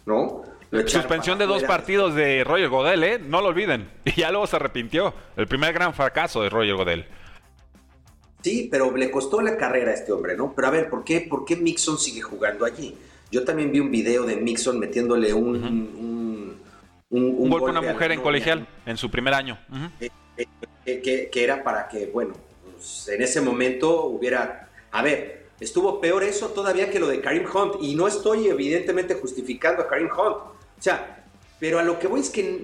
¿no? 0.06 0.44
Suspensión 0.88 1.38
de 1.38 1.46
dos 1.46 1.64
partidos 1.64 2.16
de 2.16 2.44
Roger 2.44 2.70
Godel, 2.70 3.04
¿eh? 3.04 3.20
No 3.20 3.42
lo 3.42 3.50
olviden. 3.50 3.90
Y 4.06 4.12
ya 4.22 4.32
luego 4.32 4.48
se 4.48 4.56
arrepintió. 4.56 5.14
El 5.38 5.48
primer 5.48 5.74
gran 5.74 5.94
fracaso 5.94 6.42
de 6.42 6.50
Roger 6.50 6.76
Godel. 6.76 7.06
Sí, 8.42 8.68
pero 8.70 8.96
le 8.96 9.10
costó 9.10 9.42
la 9.42 9.56
carrera 9.56 9.92
a 9.92 9.94
este 9.94 10.12
hombre, 10.12 10.36
¿no? 10.36 10.54
Pero 10.56 10.68
a 10.68 10.72
ver, 10.72 10.90
¿por 10.90 11.04
qué, 11.04 11.22
por 11.22 11.46
qué 11.46 11.56
Mixon 11.56 11.98
sigue 11.98 12.22
jugando 12.22 12.66
allí? 12.66 12.96
Yo 13.32 13.44
también 13.44 13.72
vi 13.72 13.80
un 13.80 13.90
video 13.90 14.26
de 14.26 14.36
Mixon 14.36 14.80
metiéndole 14.80 15.34
un 15.34 16.54
un, 17.14 17.50
golpe 17.50 17.68
a 17.68 17.80
una 17.80 17.94
mujer 17.94 18.12
en 18.12 18.22
colegial 18.22 18.68
en 18.86 18.98
su 18.98 19.10
primer 19.10 19.34
año. 19.34 19.58
que, 20.86 21.30
era 21.34 21.64
para 21.64 21.88
que, 21.88 22.08
bueno, 22.08 22.34
pues, 22.74 23.08
en 23.10 23.22
ese 23.22 23.42
momento 23.42 24.06
hubiera... 24.06 24.70
A 24.92 25.02
ver, 25.02 25.48
estuvo 25.60 26.02
peor 26.02 26.24
eso 26.24 26.50
todavía 26.50 26.90
que 26.90 27.00
lo 27.00 27.08
de 27.08 27.22
Karim 27.22 27.46
Hunt. 27.52 27.76
Y 27.82 27.96
no 27.96 28.08
estoy 28.08 28.48
evidentemente 28.48 29.16
justificando 29.16 29.84
a 29.84 29.88
Karim 29.88 30.10
Hunt. 30.10 30.38
O 30.84 30.90
sea, 30.90 31.24
pero 31.62 31.80
a 31.80 31.84
lo 31.84 31.98
que 31.98 32.08
voy 32.08 32.20
es 32.20 32.30
que 32.30 32.60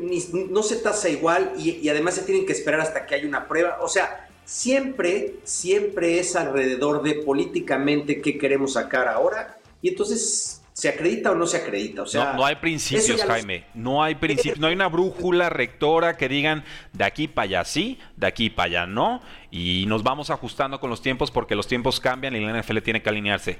no 0.49 0.61
se 0.61 0.75
tasa 0.75 1.07
igual 1.07 1.53
y, 1.57 1.69
y, 1.69 1.87
además 1.87 2.15
se 2.15 2.23
tienen 2.23 2.45
que 2.45 2.51
esperar 2.51 2.81
hasta 2.81 3.05
que 3.05 3.15
haya 3.15 3.25
una 3.25 3.47
prueba. 3.47 3.77
O 3.79 3.87
sea, 3.87 4.27
siempre, 4.43 5.35
siempre 5.45 6.19
es 6.19 6.35
alrededor 6.35 7.01
de 7.01 7.13
políticamente 7.15 8.19
qué 8.21 8.37
queremos 8.37 8.73
sacar 8.73 9.07
ahora. 9.07 9.57
Y 9.81 9.87
entonces 9.87 10.59
¿Se 10.79 10.87
acredita 10.87 11.31
o 11.31 11.35
no 11.35 11.45
se 11.45 11.57
acredita? 11.57 12.03
O 12.03 12.05
sea, 12.05 12.31
no, 12.31 12.45
hay 12.45 12.55
principios, 12.55 13.21
Jaime. 13.23 13.65
No 13.73 14.01
hay 14.01 14.15
principios. 14.15 14.59
No 14.59 14.67
hay 14.67 14.73
una 14.73 14.87
brújula 14.87 15.49
rectora 15.49 16.15
que 16.15 16.29
digan 16.29 16.63
de 16.93 17.03
aquí 17.03 17.27
para 17.27 17.43
allá 17.43 17.65
sí, 17.65 17.99
de 18.15 18.27
aquí 18.27 18.49
para 18.49 18.67
allá 18.67 18.87
no. 18.87 19.21
Y 19.51 19.83
nos 19.87 20.03
vamos 20.03 20.29
ajustando 20.29 20.79
con 20.79 20.89
los 20.89 21.01
tiempos 21.01 21.31
porque 21.31 21.53
los 21.53 21.67
tiempos 21.67 21.99
cambian 21.99 22.33
y 22.33 22.39
la 22.39 22.57
NFL 22.57 22.77
tiene 22.77 23.01
que 23.01 23.09
alinearse. 23.09 23.57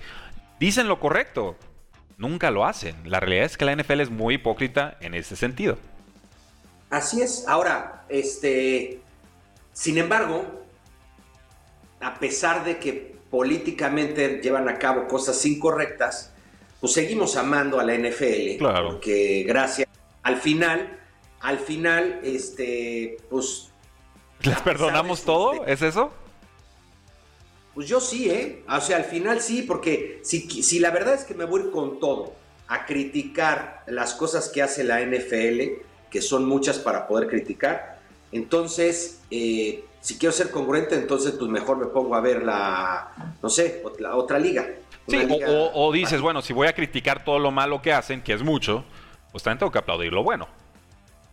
Dicen 0.62 0.88
lo 0.88 1.02
correcto. 1.02 1.58
Nunca 2.20 2.52
lo 2.52 2.66
hacen. 2.66 2.96
La 3.06 3.20
realidad 3.22 3.46
es 3.46 3.58
que 3.58 3.64
la 3.66 3.76
NFL 3.76 4.02
es 4.02 4.10
muy 4.12 4.36
hipócrita 4.36 4.98
en 5.00 5.16
ese 5.16 5.36
sentido. 5.36 5.78
Así 6.90 7.22
es. 7.22 7.48
Ahora, 7.48 8.04
este. 8.10 9.00
Sin 9.72 9.98
embargo, 9.98 10.46
a 12.02 12.20
pesar 12.20 12.66
de 12.66 12.78
que 12.78 13.16
políticamente 13.32 14.42
llevan 14.44 14.68
a 14.68 14.78
cabo 14.78 15.08
cosas 15.08 15.46
incorrectas, 15.46 16.34
pues 16.82 16.92
seguimos 16.92 17.38
amando 17.38 17.80
a 17.80 17.84
la 17.84 17.96
NFL. 17.96 18.58
Claro. 18.58 18.90
Porque 18.90 19.46
gracias, 19.48 19.88
al 20.24 20.36
final, 20.36 21.00
al 21.40 21.58
final, 21.58 22.20
este, 22.24 23.18
pues... 23.30 23.72
¿Les 24.42 24.60
perdonamos 24.62 25.24
todo? 25.24 25.66
¿Es 25.66 25.82
eso? 25.82 26.12
Pues 27.80 27.88
yo 27.88 28.02
sí, 28.02 28.30
¿eh? 28.30 28.62
O 28.68 28.82
sea, 28.82 28.98
al 28.98 29.06
final 29.06 29.40
sí, 29.40 29.62
porque 29.62 30.20
si, 30.22 30.50
si 30.50 30.80
la 30.80 30.92
verdad 30.92 31.14
es 31.14 31.24
que 31.24 31.34
me 31.34 31.46
voy 31.46 31.72
con 31.72 31.98
todo 32.02 32.34
a 32.68 32.86
criticar 32.86 33.84
las 33.88 34.16
cosas 34.16 34.50
que 34.50 34.62
hace 34.62 34.84
la 34.84 35.00
NFL, 35.00 35.80
que 36.12 36.22
son 36.22 36.46
muchas 36.46 36.78
para 36.78 37.08
poder 37.08 37.30
criticar, 37.30 38.02
entonces, 38.34 39.22
eh, 39.32 39.86
si 40.02 40.18
quiero 40.18 40.34
ser 40.34 40.52
congruente, 40.52 40.96
entonces 40.96 41.32
pues 41.40 41.50
mejor 41.50 41.78
me 41.78 41.86
pongo 41.86 42.16
a 42.16 42.20
ver 42.20 42.44
la, 42.44 43.14
no 43.42 43.50
sé, 43.50 43.82
la 44.00 44.18
otra 44.18 44.40
liga. 44.40 44.68
Sí, 45.08 45.26
o, 45.48 45.94
dices, 45.94 46.20
bueno, 46.20 46.42
si 46.42 46.52
voy 46.52 46.68
a 46.68 46.74
criticar 46.74 47.24
todo 47.24 47.40
lo 47.40 47.50
malo 47.50 47.82
que 47.82 47.94
hacen, 47.94 48.22
que 48.22 48.34
es 48.34 48.44
mucho, 48.44 48.84
pues 49.32 49.42
también 49.42 49.60
tengo 49.60 49.72
que 49.72 49.80
aplaudir 49.80 50.12
lo 50.12 50.22
bueno. 50.22 50.50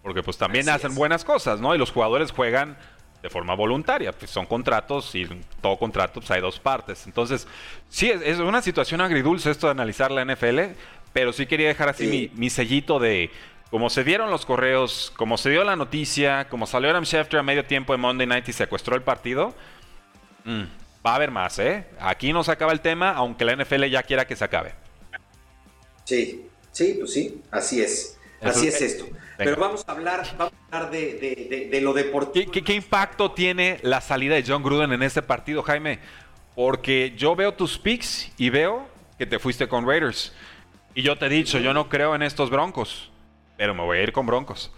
Porque 0.00 0.22
pues 0.22 0.38
también 0.38 0.68
hacen 0.68 0.94
buenas 0.94 1.24
cosas, 1.24 1.60
¿no? 1.60 1.74
Y 1.74 1.78
los 1.78 1.90
jugadores 1.90 2.30
juegan 2.30 2.78
de 3.22 3.30
forma 3.30 3.54
voluntaria, 3.54 4.12
pues 4.12 4.30
son 4.30 4.46
contratos 4.46 5.14
y 5.14 5.26
todo 5.60 5.76
contrato 5.78 6.20
pues 6.20 6.30
hay 6.30 6.40
dos 6.40 6.60
partes. 6.60 7.06
Entonces, 7.06 7.46
sí, 7.88 8.10
es, 8.10 8.38
una 8.38 8.62
situación 8.62 9.00
agridulce 9.00 9.50
esto 9.50 9.66
de 9.66 9.72
analizar 9.72 10.10
la 10.10 10.24
NFL, 10.24 10.60
pero 11.12 11.32
sí 11.32 11.46
quería 11.46 11.68
dejar 11.68 11.88
así 11.88 12.30
mi, 12.34 12.50
sellito 12.50 12.98
de 12.98 13.30
como 13.70 13.90
se 13.90 14.04
dieron 14.04 14.30
los 14.30 14.46
correos, 14.46 15.12
como 15.16 15.38
se 15.38 15.50
dio 15.50 15.64
la 15.64 15.76
noticia, 15.76 16.48
como 16.48 16.66
salió 16.66 16.90
Adam 16.90 17.04
Schefter 17.04 17.40
a 17.40 17.42
medio 17.42 17.64
tiempo 17.64 17.92
de 17.92 17.98
Monday 17.98 18.26
Night 18.26 18.48
y 18.48 18.52
secuestró 18.52 18.94
el 18.94 19.02
partido. 19.02 19.54
Mmm 20.44 20.64
Va 21.06 21.12
a 21.12 21.16
haber 21.16 21.30
más, 21.30 21.56
¿eh? 21.60 21.84
Aquí 22.00 22.32
no 22.32 22.42
se 22.42 22.50
acaba 22.50 22.72
el 22.72 22.80
tema, 22.80 23.12
aunque 23.12 23.44
la 23.44 23.54
NFL 23.54 23.84
ya 23.84 24.02
quiera 24.02 24.26
que 24.26 24.34
se 24.34 24.44
acabe. 24.44 24.74
Sí, 26.02 26.48
sí, 26.72 26.96
pues 26.98 27.12
sí, 27.12 27.42
así 27.52 27.80
es. 27.80 28.15
Así 28.48 28.68
es 28.68 28.80
esto. 28.80 29.06
Pero 29.36 29.56
vamos 29.56 29.84
a 29.86 29.92
hablar, 29.92 30.26
vamos 30.38 30.54
a 30.70 30.76
hablar 30.76 30.90
de, 30.90 31.78
lo 31.82 31.92
deportivo. 31.92 32.50
¿Qué, 32.50 32.74
impacto 32.74 33.32
tiene 33.32 33.78
la 33.82 34.00
salida 34.00 34.34
de 34.34 34.44
John 34.46 34.62
Gruden 34.62 34.92
en 34.92 35.02
este 35.02 35.22
partido, 35.22 35.62
Jaime? 35.62 35.98
Porque 36.54 37.12
yo 37.16 37.36
veo 37.36 37.52
tus 37.52 37.78
picks 37.78 38.32
y 38.38 38.50
veo 38.50 38.86
que 39.18 39.26
te 39.26 39.38
fuiste 39.38 39.68
con 39.68 39.86
Raiders. 39.86 40.32
Y 40.94 41.02
yo 41.02 41.16
te 41.16 41.26
he 41.26 41.28
dicho, 41.28 41.58
yo 41.58 41.74
no 41.74 41.88
creo 41.88 42.14
en 42.14 42.22
estos 42.22 42.48
Broncos, 42.48 43.10
pero 43.58 43.74
me 43.74 43.82
voy 43.82 43.98
a 43.98 44.02
ir 44.02 44.12
con 44.12 44.26
Broncos 44.26 44.72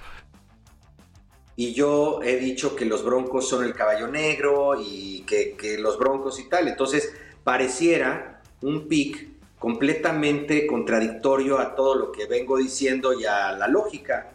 y 1.58 1.74
yo 1.74 2.22
he 2.22 2.36
dicho 2.36 2.76
que 2.76 2.84
los 2.84 3.04
Broncos 3.04 3.48
son 3.48 3.64
el 3.64 3.74
caballo 3.74 4.06
negro 4.06 4.80
y 4.80 5.24
que, 5.26 5.76
los 5.80 5.98
Broncos 5.98 6.38
y 6.38 6.48
tal. 6.48 6.68
Entonces 6.68 7.12
pareciera 7.42 8.40
un 8.62 8.86
pick 8.86 9.28
completamente 9.58 10.66
contradictorio 10.66 11.58
a 11.58 11.74
todo 11.74 11.94
lo 11.94 12.12
que 12.12 12.26
vengo 12.26 12.56
diciendo 12.56 13.18
y 13.18 13.24
a 13.24 13.52
la 13.52 13.68
lógica. 13.68 14.30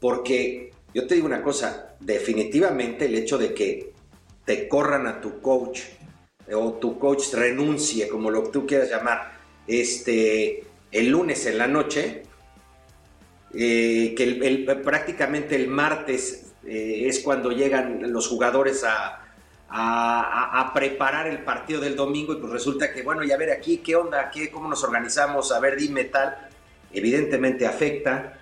Porque 0.00 0.72
yo 0.94 1.06
te 1.06 1.14
digo 1.14 1.26
una 1.26 1.42
cosa, 1.42 1.94
definitivamente 2.00 3.06
el 3.06 3.14
hecho 3.14 3.38
de 3.38 3.52
que 3.54 3.92
te 4.44 4.68
corran 4.68 5.06
a 5.06 5.20
tu 5.20 5.40
coach 5.40 5.80
o 6.52 6.74
tu 6.74 6.98
coach 6.98 7.32
renuncie, 7.34 8.08
como 8.08 8.30
lo 8.30 8.44
que 8.44 8.50
tú 8.50 8.66
quieras 8.66 8.88
llamar, 8.88 9.32
este, 9.66 10.64
el 10.92 11.08
lunes 11.08 11.44
en 11.46 11.58
la 11.58 11.66
noche, 11.66 12.22
eh, 13.52 14.14
que 14.16 14.80
prácticamente 14.84 15.56
el 15.56 15.68
martes 15.68 16.52
eh, 16.64 17.04
es 17.06 17.20
cuando 17.20 17.50
llegan 17.50 18.12
los 18.12 18.28
jugadores 18.28 18.84
a, 18.84 19.25
a, 19.68 20.70
preparar 20.74 21.26
el 21.26 21.42
partido 21.42 21.80
del 21.80 21.96
domingo 21.96 22.32
y 22.32 22.36
pues 22.36 22.52
resulta 22.52 22.92
que, 22.92 23.02
bueno, 23.02 23.24
ya 23.24 23.36
ver 23.36 23.50
aquí, 23.50 23.78
¿qué 23.78 23.96
onda? 23.96 24.30
¿Qué, 24.30 24.50
¿Cómo 24.50 24.68
nos 24.68 24.82
organizamos? 24.84 25.52
A 25.52 25.60
ver, 25.60 25.76
dime 25.76 26.04
tal. 26.04 26.36
Evidentemente 26.92 27.66
afecta. 27.66 28.38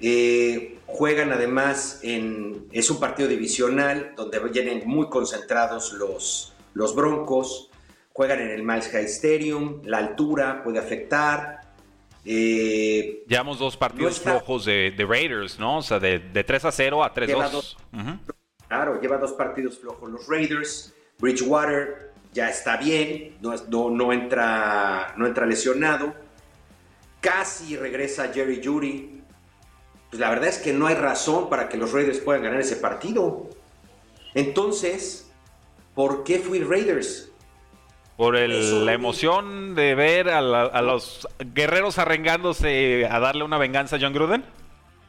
Eh, 0.00 0.78
juegan 0.86 1.32
además 1.32 2.00
en, 2.02 2.66
es 2.72 2.90
un 2.90 3.00
partido 3.00 3.28
divisional 3.28 4.12
donde 4.16 4.38
vienen 4.40 4.82
muy 4.86 5.08
concentrados 5.08 5.92
los, 5.92 6.52
los 6.74 6.94
Broncos, 6.94 7.70
juegan 8.12 8.40
en 8.40 8.50
el 8.50 8.62
Miles 8.62 8.88
High 8.88 9.04
Stadium, 9.04 9.80
la 9.84 9.98
altura 9.98 10.62
puede 10.62 10.78
afectar. 10.78 11.60
Eh, 12.24 13.24
Llevamos 13.28 13.58
dos 13.58 13.76
partidos 13.76 14.20
flojos 14.20 14.64
de, 14.64 14.94
Raiders, 15.06 15.58
¿no? 15.58 15.78
O 15.78 15.82
sea, 15.82 16.00
de, 16.00 16.18
3 16.18 16.64
a 16.64 16.72
0 16.72 17.04
a 17.04 17.14
3 17.14 17.34
a 17.34 17.48
2. 17.48 17.76
Claro, 18.68 19.00
lleva 19.00 19.18
dos 19.18 19.32
partidos 19.32 19.78
flojos 19.78 20.10
los 20.10 20.26
Raiders. 20.26 20.94
Bridgewater 21.18 22.12
ya 22.32 22.50
está 22.50 22.76
bien, 22.76 23.38
no, 23.40 23.54
no, 23.90 24.12
entra, 24.12 25.14
no 25.16 25.26
entra 25.26 25.46
lesionado. 25.46 26.14
Casi 27.20 27.76
regresa 27.76 28.32
Jerry 28.32 28.60
Judy. 28.62 29.22
Pues 30.10 30.20
la 30.20 30.30
verdad 30.30 30.48
es 30.48 30.58
que 30.58 30.72
no 30.72 30.86
hay 30.86 30.96
razón 30.96 31.48
para 31.48 31.68
que 31.68 31.76
los 31.76 31.92
Raiders 31.92 32.18
puedan 32.18 32.42
ganar 32.42 32.60
ese 32.60 32.76
partido. 32.76 33.48
Entonces, 34.34 35.30
¿por 35.94 36.24
qué 36.24 36.40
fui 36.40 36.60
Raiders? 36.60 37.30
Por 38.16 38.38
la 38.38 38.92
emoción 38.92 39.74
de 39.74 39.94
ver 39.94 40.28
a, 40.28 40.38
a, 40.38 40.82
los 40.82 41.26
guerreros 41.52 41.98
arrengándose 41.98 43.08
a 43.10 43.18
darle 43.18 43.42
una 43.42 43.58
venganza 43.58 43.96
a 43.96 43.98
John 44.00 44.12
Gruden. 44.12 44.44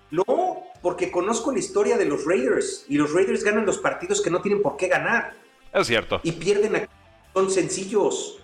No, 0.10 0.64
porque 0.86 1.10
conozco 1.10 1.51
la 1.51 1.58
historia 1.58 1.98
de 1.98 2.06
los 2.06 2.25
Raiders 2.25 2.86
y 2.88 3.00
los 3.00 3.12
Raiders 3.12 3.44
ganan 3.44 3.65
los 3.65 3.80
partidos 3.80 4.22
que 4.22 4.30
no 4.30 4.44
tienen 4.44 4.62
por 4.62 4.77
qué 4.77 4.88
ganar. 4.88 5.34
Es 5.74 5.88
cierto. 5.88 6.20
Y 6.22 6.34
pierden 6.34 6.75
a... 6.75 6.88
son 7.34 7.50
sencillos. 7.50 8.38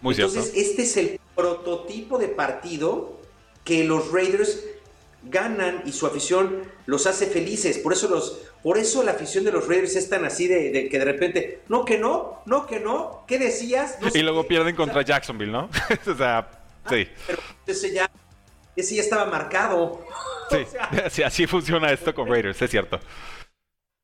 Muy 0.00 0.14
Entonces, 0.14 0.52
este 0.54 0.82
es 0.82 0.96
el 0.96 1.20
prototipo 1.34 2.16
de 2.16 2.28
partido 2.28 3.18
que 3.64 3.82
los 3.82 4.12
Raiders 4.12 4.64
ganan 5.24 5.82
y 5.86 5.90
su 5.90 6.06
afición 6.06 6.70
los 6.86 7.08
hace 7.08 7.26
felices. 7.26 7.78
Por 7.78 7.94
eso, 7.94 8.08
los, 8.08 8.42
por 8.62 8.78
eso 8.78 9.02
la 9.02 9.10
afición 9.10 9.42
de 9.42 9.50
los 9.50 9.66
Raiders 9.66 9.96
es 9.96 10.08
tan 10.08 10.24
así 10.24 10.46
de, 10.46 10.88
que 10.88 11.00
de 11.00 11.04
repente, 11.04 11.62
no 11.68 11.84
que 11.84 11.98
no, 11.98 12.42
no 12.46 12.64
que 12.64 12.78
no, 12.78 13.24
¿qué 13.26 13.40
decías? 13.40 13.98
y 14.14 14.22
luego 14.22 14.46
pierden 14.46 14.76
contra 14.76 15.02
Jacksonville, 15.02 15.50
¿no? 15.50 15.68
o 16.06 16.14
sea, 16.16 16.48
sí. 16.88 17.08
Pero 17.26 17.42
ese 17.66 17.92
ya, 17.92 18.08
ese 18.80 18.94
ya 18.94 19.02
estaba 19.02 19.26
marcado. 19.26 20.04
Sí, 21.10 21.22
así 21.22 21.46
funciona 21.46 21.92
esto 21.92 22.14
con 22.14 22.26
Raiders, 22.26 22.62
es 22.62 22.70
cierto. 22.70 22.98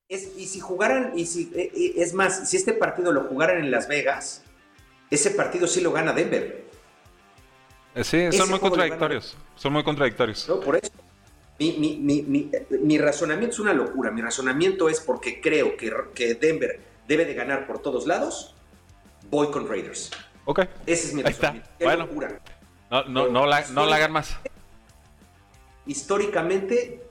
y 0.08 0.18
si 0.18 0.60
jugaran, 0.60 1.12
y 1.16 1.24
si, 1.24 1.50
eh, 1.54 1.72
eh, 1.74 1.94
es 1.96 2.12
más, 2.12 2.50
si 2.50 2.58
este 2.58 2.74
partido 2.74 3.12
lo 3.12 3.22
jugaran 3.22 3.64
en 3.64 3.70
Las 3.70 3.88
Vegas, 3.88 4.44
ese 5.10 5.30
partido 5.30 5.66
sí 5.66 5.80
lo 5.80 5.92
gana 5.92 6.12
Denver. 6.12 6.64
Eh, 7.94 8.04
sí, 8.04 8.30
son 8.32 8.50
muy 8.50 8.58
contradictorios. 8.58 9.38
Son 9.56 9.72
muy 9.72 9.82
contradictorios. 9.82 10.46
No, 10.46 10.60
por 10.60 10.76
eso. 10.76 10.92
Mi, 11.58 12.98
razonamiento 12.98 13.54
es 13.54 13.60
una 13.60 13.72
locura. 13.72 14.10
Mi 14.10 14.20
razonamiento 14.20 14.90
es 14.90 15.00
porque 15.00 15.40
creo 15.40 15.78
que, 15.78 15.90
que, 16.14 16.34
Denver 16.34 16.80
debe 17.08 17.24
de 17.24 17.32
ganar 17.32 17.66
por 17.66 17.80
todos 17.80 18.06
lados. 18.06 18.54
Voy 19.30 19.50
con 19.50 19.66
Raiders. 19.66 20.10
Ok. 20.44 20.60
Ese 20.84 21.08
es 21.08 21.14
mi 21.14 21.22
razonamiento. 21.22 21.70
bueno. 21.80 22.06
No, 22.90 23.04
no, 23.04 23.28
no, 23.28 23.46
la, 23.46 23.66
no 23.68 23.86
la 23.86 23.96
hagan 23.96 24.12
más 24.12 24.36
históricamente 25.86 27.02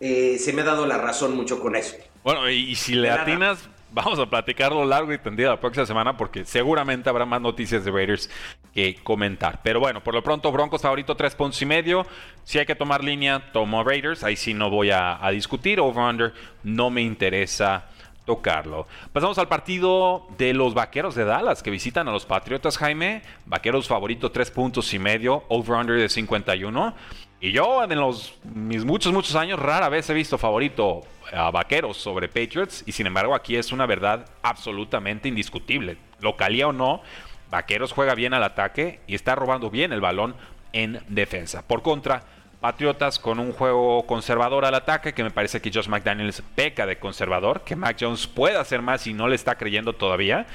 eh, 0.00 0.38
se 0.38 0.52
me 0.52 0.62
ha 0.62 0.64
dado 0.64 0.86
la 0.86 0.98
razón 0.98 1.36
mucho 1.36 1.60
con 1.60 1.76
eso. 1.76 1.96
Bueno, 2.22 2.48
y, 2.48 2.74
si 2.74 2.94
le 2.94 3.10
atinas, 3.10 3.68
vamos 3.92 4.18
a 4.18 4.26
platicarlo 4.26 4.84
largo 4.84 5.12
y 5.12 5.18
tendido 5.18 5.50
la 5.50 5.60
próxima 5.60 5.86
semana 5.86 6.16
porque 6.16 6.44
seguramente 6.44 7.08
habrá 7.08 7.24
más 7.26 7.40
noticias 7.40 7.84
de 7.84 7.90
Raiders 7.90 8.30
que 8.72 8.96
comentar. 9.02 9.60
Pero 9.62 9.78
bueno, 9.78 10.02
por 10.02 10.14
lo 10.14 10.22
pronto 10.22 10.50
Broncos 10.50 10.82
favorito 10.82 11.14
tres 11.16 11.34
puntos 11.34 11.60
y 11.62 11.66
medio. 11.66 12.06
Si 12.42 12.58
hay 12.58 12.66
que 12.66 12.74
tomar 12.74 13.04
línea, 13.04 13.52
tomo 13.52 13.84
Raiders. 13.84 14.24
Ahí 14.24 14.36
sí 14.36 14.54
no 14.54 14.70
voy 14.70 14.90
a, 14.90 15.24
a 15.24 15.30
discutir. 15.30 15.80
Over-under 15.80 16.32
no 16.62 16.90
me 16.90 17.02
interesa 17.02 17.86
tocarlo. 18.24 18.86
Pasamos 19.12 19.38
al 19.38 19.48
partido 19.48 20.26
de 20.38 20.54
los 20.54 20.74
Vaqueros 20.74 21.14
de 21.14 21.24
Dallas 21.24 21.62
que 21.62 21.70
visitan 21.70 22.08
a 22.08 22.12
los 22.12 22.26
Patriotas, 22.26 22.78
Jaime. 22.78 23.22
Vaqueros 23.46 23.86
favorito 23.86 24.32
tres 24.32 24.50
puntos 24.50 24.92
y 24.94 24.98
medio. 24.98 25.44
Over-under 25.48 25.98
de 25.98 26.08
51. 26.08 26.94
Y 27.40 27.52
yo 27.52 27.84
en 27.84 27.98
los, 27.98 28.34
mis 28.44 28.84
muchos, 28.84 29.12
muchos 29.12 29.34
años 29.34 29.58
rara 29.58 29.88
vez 29.88 30.08
he 30.08 30.14
visto 30.14 30.38
favorito 30.38 31.02
a 31.32 31.50
Vaqueros 31.50 31.96
sobre 31.96 32.28
Patriots 32.28 32.84
y 32.86 32.92
sin 32.92 33.06
embargo 33.06 33.34
aquí 33.34 33.56
es 33.56 33.72
una 33.72 33.86
verdad 33.86 34.26
absolutamente 34.42 35.28
indiscutible. 35.28 35.98
Localía 36.20 36.68
o 36.68 36.72
no, 36.72 37.02
Vaqueros 37.50 37.92
juega 37.92 38.14
bien 38.14 38.34
al 38.34 38.44
ataque 38.44 39.00
y 39.06 39.14
está 39.14 39.34
robando 39.34 39.70
bien 39.70 39.92
el 39.92 40.00
balón 40.00 40.34
en 40.72 41.00
defensa. 41.08 41.66
Por 41.66 41.82
contra, 41.82 42.22
Patriotas 42.64 43.18
con 43.18 43.40
un 43.40 43.52
juego 43.52 44.06
conservador 44.06 44.64
al 44.64 44.74
ataque, 44.74 45.12
que 45.12 45.22
me 45.22 45.30
parece 45.30 45.60
que 45.60 45.70
Josh 45.70 45.86
McDaniels 45.86 46.42
peca 46.54 46.86
de 46.86 46.98
conservador, 46.98 47.60
que 47.60 47.76
Mac 47.76 47.98
Jones 48.00 48.26
puede 48.26 48.56
hacer 48.56 48.80
más 48.80 49.06
y 49.06 49.12
no 49.12 49.28
le 49.28 49.34
está 49.34 49.56
creyendo 49.56 49.92
todavía, 49.92 50.46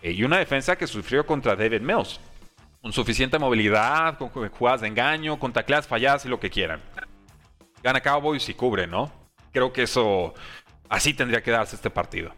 eh, 0.00 0.12
y 0.12 0.22
una 0.22 0.38
defensa 0.38 0.76
que 0.76 0.86
sufrió 0.86 1.26
contra 1.26 1.56
David 1.56 1.80
Mills 1.80 2.20
con 2.86 2.92
suficiente 2.92 3.36
movilidad, 3.36 4.16
con 4.16 4.28
jugadas 4.28 4.82
de 4.82 4.86
engaño, 4.86 5.40
con 5.40 5.52
tacleadas 5.52 5.88
falladas 5.88 6.24
y 6.24 6.28
lo 6.28 6.38
que 6.38 6.50
quieran. 6.50 6.80
Gana 7.82 8.00
Cowboys 8.00 8.48
y 8.48 8.54
cubre, 8.54 8.86
¿no? 8.86 9.10
Creo 9.52 9.72
que 9.72 9.82
eso, 9.82 10.34
así 10.88 11.12
tendría 11.12 11.42
que 11.42 11.50
darse 11.50 11.74
este 11.74 11.90
partido. 11.90 12.30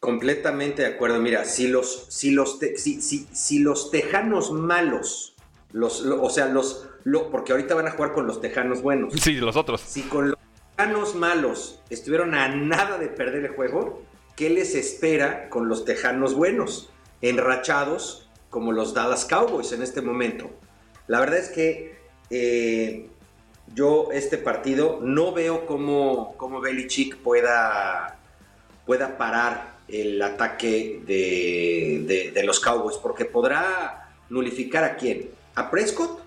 Completamente 0.00 0.80
de 0.80 0.88
acuerdo. 0.88 1.20
Mira, 1.20 1.44
si 1.44 1.68
los, 1.68 2.06
si 2.08 2.30
los, 2.30 2.58
si, 2.76 3.02
si, 3.02 3.58
los 3.58 3.90
tejanos 3.90 4.50
malos, 4.50 5.36
los, 5.72 6.00
o 6.06 6.30
sea, 6.30 6.46
los, 6.46 6.88
porque 7.30 7.52
ahorita 7.52 7.74
van 7.74 7.88
a 7.88 7.90
jugar 7.90 8.14
con 8.14 8.26
los 8.26 8.40
tejanos 8.40 8.80
buenos. 8.80 9.12
Sí, 9.12 9.34
los 9.34 9.56
otros. 9.56 9.82
Si 9.82 10.04
con 10.04 10.30
los 10.30 10.38
tejanos 10.74 11.14
malos 11.14 11.82
estuvieron 11.90 12.34
a 12.34 12.48
nada 12.48 12.96
de 12.96 13.08
perder 13.08 13.44
el 13.44 13.50
juego, 13.50 14.02
¿qué 14.36 14.48
les 14.48 14.74
espera 14.74 15.50
con 15.50 15.68
los 15.68 15.84
tejanos 15.84 16.32
buenos? 16.32 16.88
Enrachados 17.20 18.27
como 18.50 18.72
los 18.72 18.94
Dallas 18.94 19.24
Cowboys 19.24 19.72
en 19.72 19.82
este 19.82 20.00
momento. 20.00 20.50
La 21.06 21.20
verdad 21.20 21.38
es 21.38 21.48
que 21.48 21.98
eh, 22.30 23.08
yo 23.74 24.08
este 24.12 24.38
partido 24.38 25.00
no 25.02 25.32
veo 25.32 25.66
cómo, 25.66 26.34
cómo 26.36 26.60
Belichick 26.60 27.16
pueda, 27.18 28.18
pueda 28.86 29.16
parar 29.16 29.78
el 29.88 30.20
ataque 30.20 31.00
de, 31.06 32.42
los 32.44 32.60
Cowboys, 32.60 32.96
porque 32.98 33.24
podrá 33.24 34.10
nulificar 34.28 34.84
a 34.84 34.96
quién? 34.96 35.30
¿A 35.54 35.70
Prescott? 35.70 36.20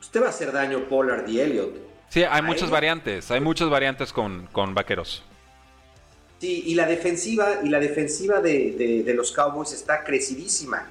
Usted 0.00 0.22
va 0.22 0.26
a 0.26 0.30
hacer 0.30 0.52
daño 0.52 0.86
Pollard 0.88 1.28
y 1.28 1.40
Elliott. 1.40 1.76
Sí, 2.08 2.22
hay 2.22 2.42
muchas 2.42 2.70
variantes, 2.70 3.30
hay 3.30 3.40
muchas 3.40 3.68
variantes 3.68 4.12
con, 4.12 4.46
con 4.52 4.74
Vaqueros. 4.74 5.22
Sí, 6.38 6.62
y 6.66 6.74
la 6.74 6.86
defensiva, 6.86 7.60
y 7.64 7.68
la 7.70 7.80
defensiva 7.80 8.40
de, 8.40 9.02
de 9.04 9.14
los 9.14 9.32
Cowboys 9.32 9.72
está 9.72 10.04
crecidísima 10.04 10.90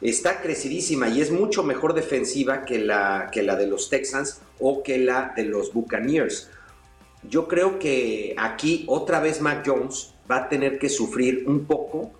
está 0.00 0.40
crecidísima 0.40 1.08
y 1.08 1.20
es 1.20 1.30
mucho 1.30 1.62
mejor 1.62 1.94
defensiva 1.94 2.64
que 2.64 2.78
la, 2.78 3.28
que 3.32 3.42
la 3.42 3.56
de 3.56 3.66
los 3.66 3.88
Texans 3.88 4.40
o 4.60 4.82
que 4.82 4.98
la 4.98 5.32
de 5.36 5.44
los 5.44 5.72
Buccaneers. 5.72 6.50
Yo 7.28 7.48
creo 7.48 7.78
que 7.78 8.34
aquí 8.36 8.84
otra 8.86 9.20
vez 9.20 9.40
Mac 9.40 9.62
Jones 9.64 10.14
va 10.30 10.36
a 10.36 10.48
tener 10.48 10.78
que 10.78 10.88
sufrir 10.88 11.44
un 11.46 11.64
poco 11.64 12.12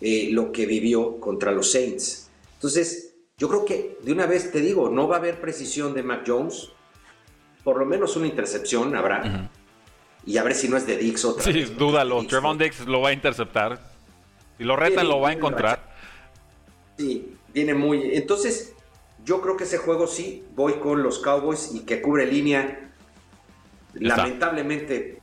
eh, 0.00 0.28
lo 0.30 0.52
que 0.52 0.66
vivió 0.66 1.20
contra 1.20 1.52
los 1.52 1.72
Saints. 1.72 2.30
Entonces, 2.54 3.14
yo 3.38 3.48
creo 3.48 3.64
que 3.64 3.98
de 4.02 4.12
una 4.12 4.26
vez 4.26 4.50
te 4.50 4.60
digo, 4.60 4.88
no 4.88 5.08
va 5.08 5.16
a 5.16 5.18
haber 5.18 5.40
precisión 5.40 5.92
de 5.94 6.02
Mac 6.02 6.24
Jones. 6.26 6.70
Por 7.62 7.78
lo 7.78 7.84
menos 7.84 8.16
una 8.16 8.26
intercepción 8.26 8.94
habrá. 8.96 9.50
Y 10.24 10.38
a 10.38 10.42
ver 10.42 10.54
si 10.54 10.68
no 10.68 10.76
es 10.76 10.86
de 10.86 10.96
Dix 10.96 11.24
otra 11.24 11.44
sí, 11.44 11.64
dúdalo. 11.64 12.24
Trevon 12.26 12.56
Dix 12.58 12.86
lo 12.86 13.00
va 13.02 13.10
a 13.10 13.12
interceptar. 13.12 13.78
Si 14.56 14.64
lo 14.64 14.76
retan, 14.76 15.06
lo 15.06 15.20
va 15.20 15.30
a 15.30 15.32
encontrar. 15.32 15.95
Sí, 16.96 17.36
viene 17.52 17.74
muy. 17.74 18.14
Entonces, 18.14 18.74
yo 19.24 19.40
creo 19.40 19.56
que 19.56 19.64
ese 19.64 19.78
juego 19.78 20.06
sí, 20.06 20.44
voy 20.54 20.74
con 20.74 21.02
los 21.02 21.18
Cowboys 21.18 21.74
y 21.74 21.80
que 21.80 22.00
cubre 22.00 22.26
línea. 22.26 22.92
Lamentablemente, 23.94 25.20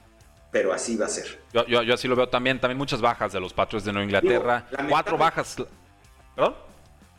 pero 0.52 0.74
así 0.74 0.98
va 0.98 1.06
a 1.06 1.10
ser. 1.10 1.40
Yo, 1.54 1.66
yo, 1.66 1.94
así 1.94 2.08
lo 2.08 2.16
veo 2.16 2.28
también. 2.28 2.60
También 2.60 2.78
muchas 2.78 3.02
bajas 3.02 3.32
de 3.34 3.40
los 3.40 3.54
Patriots 3.54 3.86
de 3.86 3.94
Nueva 3.94 4.06
Inglaterra. 4.06 4.68
cuatro 4.90 5.18
bajas. 5.18 5.56
¿Perdón? 6.36 6.56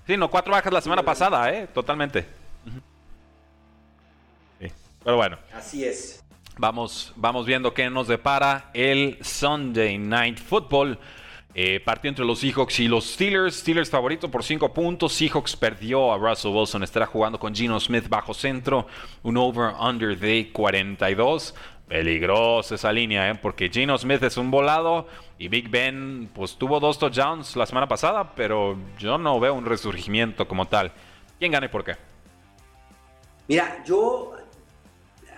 Sí, 0.07 0.17
no, 0.17 0.31
cuatro 0.31 0.53
bajas 0.53 0.73
la 0.73 0.81
semana 0.81 1.03
pasada, 1.03 1.51
¿eh? 1.53 1.69
Totalmente. 1.73 2.27
Sí. 4.61 4.71
Pero 5.03 5.17
bueno. 5.17 5.39
Así 5.53 5.85
es. 5.85 6.25
Vamos, 6.57 7.13
vamos 7.17 7.47
viendo 7.47 7.75
qué 7.75 7.91
nos 7.91 8.07
depara 8.07 8.71
el 8.75 9.19
Sunday 9.23 9.99
Night 9.99 10.39
Football. 10.39 10.99
Eh, 11.55 11.83
entre 12.03 12.25
los 12.25 12.41
Seahawks 12.41 12.81
y 12.81 12.89
los 12.89 13.05
Steelers. 13.13 13.57
Steelers 13.57 13.89
favorito 13.89 14.31
por 14.31 14.43
5 14.43 14.73
puntos. 14.73 15.13
Seahawks 15.13 15.57
perdió 15.57 16.13
a 16.13 16.19
Russell 16.19 16.51
Wilson. 16.53 16.83
Estará 16.83 17.07
jugando 17.07 17.39
con 17.39 17.55
Gino 17.55 17.79
Smith 17.79 18.09
bajo 18.09 18.35
centro. 18.35 18.87
Un 19.23 19.37
over-under 19.37 20.19
de 20.19 20.51
42. 20.53 21.55
Peligrosa 21.87 22.77
esa 22.77 22.91
línea, 22.93 23.31
¿eh? 23.31 23.35
porque 23.35 23.69
Gino 23.69 23.97
Smith 23.99 24.23
es 24.23 24.39
un 24.39 24.51
volado 24.51 25.07
y 25.39 25.49
Big 25.49 25.69
Ben 25.69 26.31
pues 26.33 26.57
tuvo 26.57 26.81
dos 26.81 26.99
touchdowns 26.99 27.57
la 27.57 27.67
semana 27.67 27.87
pasada, 27.87 28.35
pero 28.35 28.79
yo 28.99 29.19
no 29.19 29.39
veo 29.39 29.53
un 29.53 29.67
resurgimiento 29.67 30.49
como 30.49 30.67
tal. 30.67 30.93
¿Quién 31.39 31.53
gana 31.53 31.67
y 31.67 31.69
por 31.69 31.85
qué? 31.85 31.97
Mira, 33.47 33.85
yo, 33.85 34.33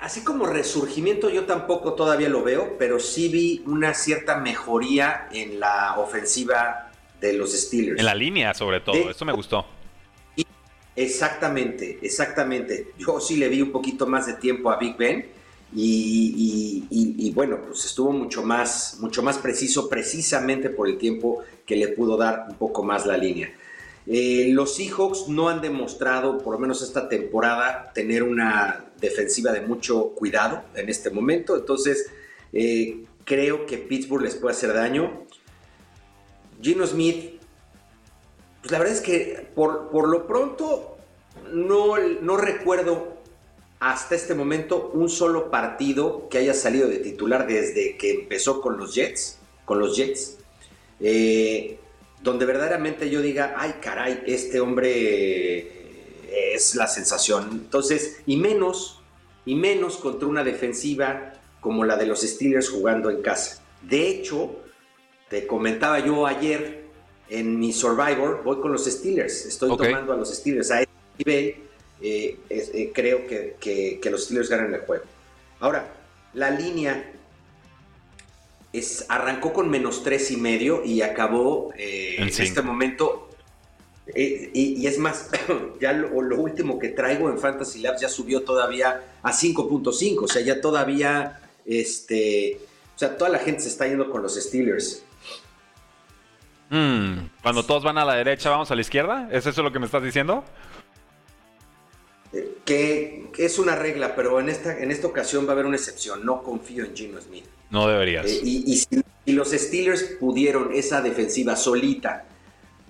así 0.00 0.22
como 0.22 0.46
resurgimiento 0.46 1.30
yo 1.30 1.44
tampoco 1.44 1.94
todavía 1.94 2.28
lo 2.28 2.42
veo, 2.42 2.76
pero 2.78 2.98
sí 2.98 3.28
vi 3.28 3.62
una 3.66 3.94
cierta 3.94 4.38
mejoría 4.38 5.28
en 5.32 5.60
la 5.60 5.98
ofensiva 5.98 6.90
de 7.20 7.32
los 7.32 7.52
Steelers. 7.52 7.98
En 7.98 8.06
la 8.06 8.14
línea 8.14 8.54
sobre 8.54 8.80
todo, 8.80 9.10
eso 9.10 9.24
me 9.24 9.32
gustó. 9.32 9.66
Exactamente, 10.94 11.98
exactamente. 12.00 12.92
Yo 12.98 13.20
sí 13.20 13.36
le 13.36 13.48
vi 13.48 13.60
un 13.60 13.70
poquito 13.70 14.06
más 14.06 14.26
de 14.26 14.34
tiempo 14.34 14.70
a 14.70 14.76
Big 14.76 14.96
Ben 14.96 15.26
y, 15.74 17.32
bueno, 17.34 17.58
pues 17.66 17.84
estuvo 17.84 18.12
mucho 18.12 18.42
más, 18.42 18.96
mucho 19.00 19.22
más 19.22 19.36
preciso 19.36 19.90
precisamente 19.90 20.70
por 20.70 20.88
el 20.88 20.96
tiempo 20.96 21.44
que 21.66 21.76
le 21.76 21.88
pudo 21.88 22.16
dar 22.16 22.46
un 22.48 22.56
poco 22.56 22.82
más 22.82 23.04
la 23.04 23.18
línea. 23.18 23.52
Eh, 24.06 24.50
los 24.52 24.76
Seahawks 24.76 25.28
no 25.28 25.48
han 25.48 25.60
demostrado, 25.60 26.38
por 26.38 26.54
lo 26.54 26.58
menos 26.58 26.82
esta 26.82 27.08
temporada, 27.08 27.90
tener 27.92 28.22
una 28.22 28.86
defensiva 29.00 29.52
de 29.52 29.62
mucho 29.62 30.10
cuidado 30.10 30.62
en 30.74 30.88
este 30.88 31.10
momento. 31.10 31.56
Entonces, 31.56 32.10
eh, 32.52 33.04
creo 33.24 33.66
que 33.66 33.78
Pittsburgh 33.78 34.22
les 34.22 34.36
puede 34.36 34.54
hacer 34.54 34.72
daño. 34.72 35.24
Gino 36.62 36.86
Smith, 36.86 37.40
pues 38.60 38.72
la 38.72 38.78
verdad 38.78 38.94
es 38.94 39.00
que 39.00 39.48
por, 39.54 39.90
por 39.90 40.08
lo 40.08 40.26
pronto 40.26 40.96
no, 41.52 41.98
no 41.98 42.36
recuerdo 42.36 43.16
hasta 43.80 44.14
este 44.14 44.34
momento 44.34 44.90
un 44.94 45.08
solo 45.08 45.50
partido 45.50 46.28
que 46.28 46.38
haya 46.38 46.54
salido 46.54 46.88
de 46.88 46.98
titular 46.98 47.46
desde 47.46 47.96
que 47.96 48.12
empezó 48.12 48.60
con 48.60 48.78
los 48.78 48.94
Jets, 48.94 49.38
con 49.64 49.78
los 49.78 49.96
Jets, 49.96 50.38
eh, 51.00 51.78
donde 52.22 52.46
verdaderamente 52.46 53.10
yo 53.10 53.20
diga, 53.22 53.54
ay 53.56 53.76
caray, 53.80 54.22
este 54.26 54.60
hombre 54.60 56.54
es 56.54 56.74
la 56.74 56.86
sensación. 56.86 57.48
Entonces, 57.52 58.22
y 58.26 58.36
menos, 58.36 59.00
y 59.44 59.54
menos 59.54 59.96
contra 59.96 60.28
una 60.28 60.44
defensiva 60.44 61.34
como 61.60 61.84
la 61.84 61.96
de 61.96 62.06
los 62.06 62.22
Steelers 62.22 62.68
jugando 62.68 63.10
en 63.10 63.22
casa. 63.22 63.62
De 63.82 64.08
hecho, 64.08 64.56
te 65.28 65.46
comentaba 65.46 66.00
yo 66.00 66.26
ayer 66.26 66.86
en 67.28 67.58
mi 67.58 67.72
Survivor, 67.72 68.42
voy 68.44 68.60
con 68.60 68.72
los 68.72 68.84
Steelers, 68.84 69.46
estoy 69.46 69.76
tomando 69.76 70.12
a 70.12 70.16
los 70.16 70.32
Steelers 70.32 70.70
a 70.70 70.80
este 70.80 70.92
nivel 71.18 71.66
eh, 72.00 72.38
eh, 72.50 72.92
creo 72.94 73.26
que, 73.26 74.00
los 74.10 74.24
Steelers 74.24 74.48
ganan 74.48 74.74
el 74.74 74.80
juego. 74.80 75.04
Ahora, 75.60 75.92
la 76.34 76.50
línea 76.50 77.12
es, 78.78 79.06
arrancó 79.08 79.52
con 79.52 79.68
menos 79.70 80.02
tres 80.02 80.30
y 80.30 80.36
medio 80.36 80.84
y 80.84 81.02
acabó 81.02 81.72
eh, 81.76 82.16
en, 82.18 82.28
este 82.28 82.62
momento. 82.62 83.30
Y, 84.14 84.86
es 84.86 84.98
más, 84.98 85.30
ya 85.80 85.92
lo, 85.92 86.10
último 86.10 86.78
que 86.78 86.88
traigo 86.88 87.28
en 87.28 87.38
Fantasy 87.38 87.80
Labs 87.80 88.00
ya 88.00 88.08
subió 88.08 88.42
todavía 88.42 89.02
a 89.22 89.32
5.5. 89.32 90.22
O 90.22 90.28
sea, 90.28 90.42
ya 90.42 90.60
todavía, 90.60 91.40
este, 91.64 92.60
o 92.94 92.98
sea, 92.98 93.16
toda 93.16 93.30
la 93.30 93.38
gente 93.38 93.62
se 93.62 93.68
está 93.68 93.86
yendo 93.86 94.10
con 94.10 94.22
los 94.22 94.34
Steelers. 94.34 95.02
Mm, 96.70 97.28
cuando 97.42 97.64
todos 97.64 97.84
van 97.84 97.98
a 97.98 98.04
la 98.04 98.14
derecha, 98.14 98.50
vamos 98.50 98.70
a 98.70 98.74
la 98.74 98.80
izquierda. 98.80 99.28
¿Es 99.30 99.46
eso 99.46 99.62
lo 99.62 99.72
que 99.72 99.78
me 99.78 99.86
estás 99.86 100.02
diciendo? 100.02 100.44
que, 102.64 103.30
es 103.38 103.58
una 103.58 103.76
regla, 103.76 104.14
pero 104.14 104.40
en 104.40 104.48
esta, 104.48 104.78
en 104.78 104.90
esta 104.90 105.06
ocasión 105.06 105.46
va 105.46 105.50
a 105.50 105.52
haber 105.52 105.66
una 105.66 105.76
excepción. 105.76 106.24
No 106.24 106.42
confío 106.42 106.84
en 106.84 106.94
Gino 106.94 107.20
Smith. 107.20 107.46
No 107.70 107.88
deberías. 107.88 108.26
Eh, 108.26 108.40
y, 108.42 108.76
si, 108.76 109.02
los 109.26 109.50
Steelers 109.50 110.02
pudieron 110.20 110.72
esa 110.72 111.02
defensiva 111.02 111.56
solita 111.56 112.24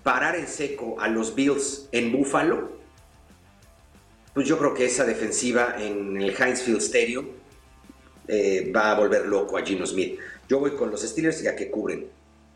parar 0.02 0.36
en 0.36 0.46
seco 0.46 1.00
a 1.00 1.08
los 1.08 1.34
Bills 1.34 1.88
en 1.92 2.12
Buffalo, 2.12 2.76
pues 4.34 4.46
yo 4.46 4.58
creo 4.58 4.74
que 4.74 4.84
esa 4.84 5.04
defensiva 5.04 5.76
en 5.78 6.20
el 6.20 6.30
Heinz 6.30 6.62
Field 6.62 6.82
Stadium 6.82 7.26
eh, 8.28 8.70
va 8.74 8.92
a 8.92 8.94
volver 8.94 9.26
loco 9.26 9.56
a 9.56 9.62
Gino 9.62 9.86
Smith. 9.86 10.18
Yo 10.48 10.60
voy 10.60 10.72
con 10.72 10.90
los 10.90 11.02
Steelers 11.02 11.42
ya 11.42 11.56
que 11.56 11.70
cubren. 11.70 12.06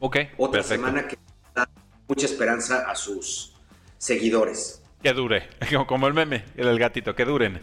Ok. 0.01 0.19
Otra 0.37 0.63
semana 0.63 1.09
que 1.09 1.17
da 1.55 1.69
mucha 2.07 2.27
esperanza 2.27 2.91
a 2.91 2.95
sus 2.95 3.55
seguidores. 3.99 4.83
Que 5.03 5.13
dure, 5.13 5.49
como 5.87 6.07
el 6.07 6.15
meme, 6.15 6.45
el 6.57 6.79
gatito, 6.79 7.15
que 7.15 7.25
duren. 7.25 7.61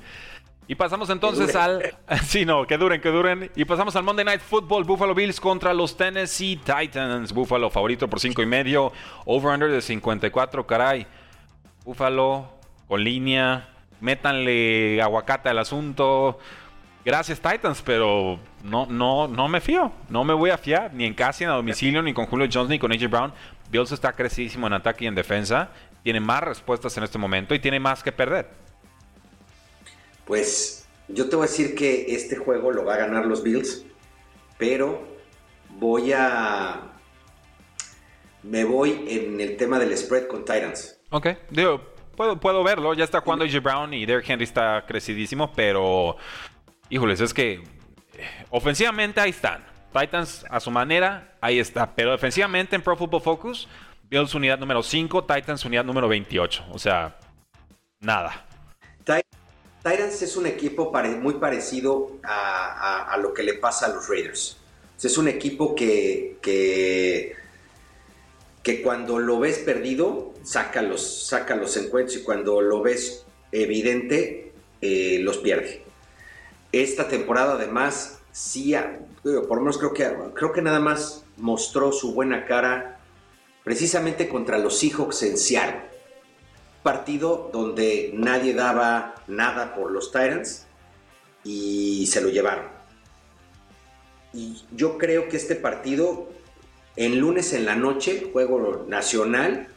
Y 0.67 0.75
pasamos 0.75 1.09
entonces 1.09 1.55
al. 1.55 1.95
Sí, 2.23 2.45
no, 2.45 2.67
que 2.67 2.77
duren, 2.77 2.99
que 2.99 3.09
duren. 3.09 3.51
Y 3.55 3.65
pasamos 3.65 3.95
al 3.95 4.03
Monday 4.03 4.25
Night 4.25 4.41
Football. 4.41 4.83
Buffalo 4.83 5.15
Bills 5.15 5.39
contra 5.39 5.73
los 5.73 5.95
Tennessee 5.95 6.57
Titans. 6.57 7.31
Buffalo 7.31 7.69
favorito 7.69 8.09
por 8.09 8.19
5 8.19 8.41
y 8.41 8.45
medio. 8.45 8.91
Over-under 9.25 9.71
de 9.71 9.81
54, 9.81 10.67
caray. 10.67 11.07
Buffalo 11.85 12.49
con 12.87 13.03
línea. 13.03 13.69
Métanle 14.01 15.01
aguacate 15.01 15.49
al 15.49 15.59
asunto. 15.59 16.37
Gracias, 17.05 17.39
Titans, 17.39 17.81
pero 17.81 18.37
no, 18.63 18.85
no, 18.85 19.29
no 19.29 19.47
me 19.47 19.61
fío. 19.61 19.93
No 20.09 20.25
me 20.25 20.33
voy 20.33 20.49
a 20.49 20.57
fiar. 20.57 20.93
Ni 20.93 21.05
en 21.05 21.13
casa, 21.13 21.45
ni 21.45 21.49
a 21.49 21.53
domicilio, 21.53 22.01
ni 22.01 22.13
con 22.13 22.25
Julio 22.25 22.49
Jones, 22.51 22.69
ni 22.69 22.77
con 22.77 22.91
AJ 22.91 23.09
Brown. 23.09 23.33
Bills 23.71 23.93
está 23.93 24.11
crecidísimo 24.11 24.67
en 24.67 24.73
ataque 24.73 25.05
y 25.05 25.07
en 25.07 25.15
defensa 25.15 25.69
tiene 26.03 26.19
más 26.19 26.41
respuestas 26.43 26.95
en 26.97 27.03
este 27.03 27.17
momento 27.17 27.55
y 27.55 27.59
tiene 27.59 27.79
más 27.79 28.03
que 28.03 28.11
perder. 28.11 28.66
Pues 30.27 30.87
yo 31.07 31.29
te 31.29 31.37
voy 31.37 31.45
a 31.45 31.49
decir 31.49 31.73
que 31.73 32.13
este 32.13 32.35
juego 32.35 32.71
lo 32.71 32.83
va 32.83 32.95
a 32.95 32.97
ganar 32.97 33.25
los 33.25 33.41
Bills, 33.41 33.85
pero 34.57 35.07
voy 35.69 36.11
a... 36.13 36.81
Me 38.43 38.65
voy 38.65 39.05
en 39.07 39.41
el 39.41 39.57
tema 39.57 39.79
del 39.79 39.97
spread 39.97 40.27
con 40.27 40.45
Titans. 40.45 40.99
Ok, 41.09 41.27
digo, 41.49 41.81
puedo, 42.15 42.39
puedo 42.39 42.63
verlo. 42.63 42.93
Ya 42.93 43.05
está 43.05 43.21
jugando 43.21 43.45
AJ 43.45 43.61
Brown 43.61 43.93
y 43.93 44.05
Derrick 44.05 44.29
Henry 44.29 44.43
está 44.43 44.83
crecidísimo, 44.85 45.51
pero... 45.53 46.17
Híjoles, 46.89 47.19
es 47.21 47.33
que 47.33 47.63
ofensivamente 48.49 49.19
ahí 49.19 49.29
están. 49.29 49.65
Titans 49.97 50.45
a 50.49 50.59
su 50.59 50.71
manera, 50.71 51.37
ahí 51.41 51.59
está. 51.59 51.95
Pero 51.95 52.11
defensivamente 52.11 52.75
en 52.75 52.81
Pro 52.81 52.95
Football 52.95 53.21
Focus, 53.21 53.67
Bills 54.03 54.33
unidad 54.35 54.59
número 54.59 54.83
5, 54.83 55.23
Titans 55.23 55.63
unidad 55.65 55.85
número 55.85 56.07
28. 56.07 56.65
O 56.71 56.79
sea, 56.79 57.17
nada. 57.99 58.46
Titans 59.83 60.21
es 60.21 60.35
un 60.35 60.45
equipo 60.45 60.91
muy 61.19 61.35
parecido 61.35 62.11
a, 62.23 63.17
lo 63.21 63.33
que 63.33 63.43
le 63.43 63.53
pasa 63.53 63.85
a 63.85 63.89
los 63.89 64.09
Raiders. 64.09 64.57
Es 65.01 65.17
un 65.17 65.27
equipo 65.27 65.75
que, 65.75 66.37
que, 66.41 67.35
cuando 68.83 69.19
lo 69.19 69.39
ves 69.39 69.59
perdido, 69.59 70.33
saca 70.43 70.81
los, 70.81 71.27
saca 71.27 71.55
los 71.55 71.77
encuentros 71.77 72.17
y 72.17 72.23
cuando 72.23 72.61
lo 72.61 72.81
ves 72.81 73.25
evidente, 73.51 74.51
eh, 74.81 75.19
los 75.21 75.37
pierde. 75.37 75.83
Esta 76.71 77.07
temporada 77.07 77.53
además, 77.53 78.19
sí, 78.31 78.75
por 79.23 79.57
lo 79.57 79.61
menos 79.61 79.77
creo 79.77 79.93
que, 79.93 80.11
creo 80.33 80.51
que 80.51 80.61
nada 80.61 80.79
más 80.79 81.23
mostró 81.37 81.91
su 81.91 82.13
buena 82.13 82.45
cara 82.45 82.99
precisamente 83.63 84.27
contra 84.27 84.57
los 84.57 84.79
Seahawks 84.79 85.23
en 85.23 85.37
Seattle. 85.37 85.96
Partido 86.87 87.49
donde 87.51 88.11
nadie 88.13 88.53
daba 88.53 89.15
nada 89.27 89.75
por 89.75 89.91
los 89.91 90.13
Titans 90.13 90.65
y 91.43 92.07
se 92.07 92.21
lo 92.21 92.29
llevaron. 92.29 92.63
Y 94.33 94.63
yo 94.71 94.97
creo 94.97 95.27
que 95.27 95.35
este 95.35 95.55
partido, 95.55 96.29
en 96.95 97.19
lunes 97.19 97.51
en 97.51 97.65
la 97.65 97.75
noche, 97.75 98.29
juego 98.31 98.85
nacional, 98.87 99.67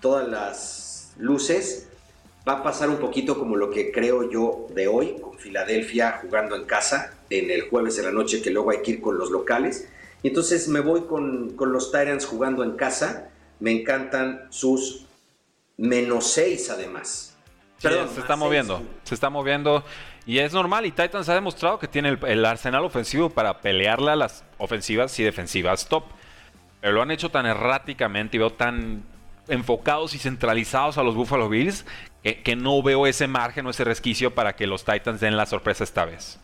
todas 0.00 0.26
las 0.26 1.12
luces, 1.18 1.86
va 2.48 2.54
a 2.54 2.62
pasar 2.64 2.90
un 2.90 2.96
poquito 2.96 3.38
como 3.38 3.54
lo 3.54 3.70
que 3.70 3.92
creo 3.92 4.28
yo 4.28 4.66
de 4.74 4.88
hoy, 4.88 5.20
con 5.20 5.38
Filadelfia 5.38 6.18
jugando 6.20 6.56
en 6.56 6.64
casa, 6.64 7.14
en 7.30 7.52
el 7.52 7.70
jueves 7.70 7.96
en 7.98 8.06
la 8.06 8.10
noche, 8.10 8.42
que 8.42 8.50
luego 8.50 8.72
hay 8.72 8.82
que 8.82 8.90
ir 8.90 9.00
con 9.00 9.18
los 9.18 9.30
locales. 9.30 9.88
Y 10.24 10.28
entonces 10.28 10.66
me 10.66 10.80
voy 10.80 11.02
con, 11.02 11.50
con 11.50 11.72
los 11.72 11.92
Titans 11.92 12.26
jugando 12.26 12.64
en 12.64 12.72
casa 12.72 13.30
me 13.58 13.70
encantan 13.72 14.46
sus 14.50 15.05
menos 15.76 16.32
6 16.32 16.70
además. 16.70 17.36
se 17.78 18.20
está 18.20 18.36
moviendo, 18.36 18.82
se 19.04 19.14
está 19.14 19.30
moviendo 19.30 19.84
y 20.24 20.38
es 20.38 20.52
normal 20.52 20.86
y 20.86 20.90
Titans 20.90 21.28
ha 21.28 21.34
demostrado 21.34 21.78
que 21.78 21.88
tiene 21.88 22.18
el, 22.26 22.44
arsenal 22.44 22.84
ofensivo 22.84 23.30
para 23.30 23.60
pelearle 23.60 24.10
a 24.10 24.16
las 24.16 24.44
ofensivas 24.58 25.18
y 25.18 25.24
defensivas 25.24 25.88
top. 25.88 26.04
Pero 26.80 26.92
lo 26.92 27.02
han 27.02 27.10
hecho 27.10 27.30
tan 27.30 27.46
erráticamente 27.46 28.36
y 28.36 28.40
veo 28.40 28.50
tan 28.50 29.04
enfocados 29.48 30.14
y 30.14 30.18
centralizados 30.18 30.98
a 30.98 31.02
los 31.02 31.14
Buffalo 31.14 31.48
Bills 31.48 31.84
que, 32.22 32.42
que 32.42 32.56
no 32.56 32.82
veo 32.82 33.06
ese 33.06 33.28
margen 33.28 33.66
o 33.66 33.70
ese 33.70 33.84
resquicio 33.84 34.34
para 34.34 34.56
que 34.56 34.66
los 34.66 34.84
Titans 34.84 35.20
den 35.20 35.36
la 35.36 35.46
sorpresa 35.46 35.84
esta 35.84 36.04
vez. 36.04 36.38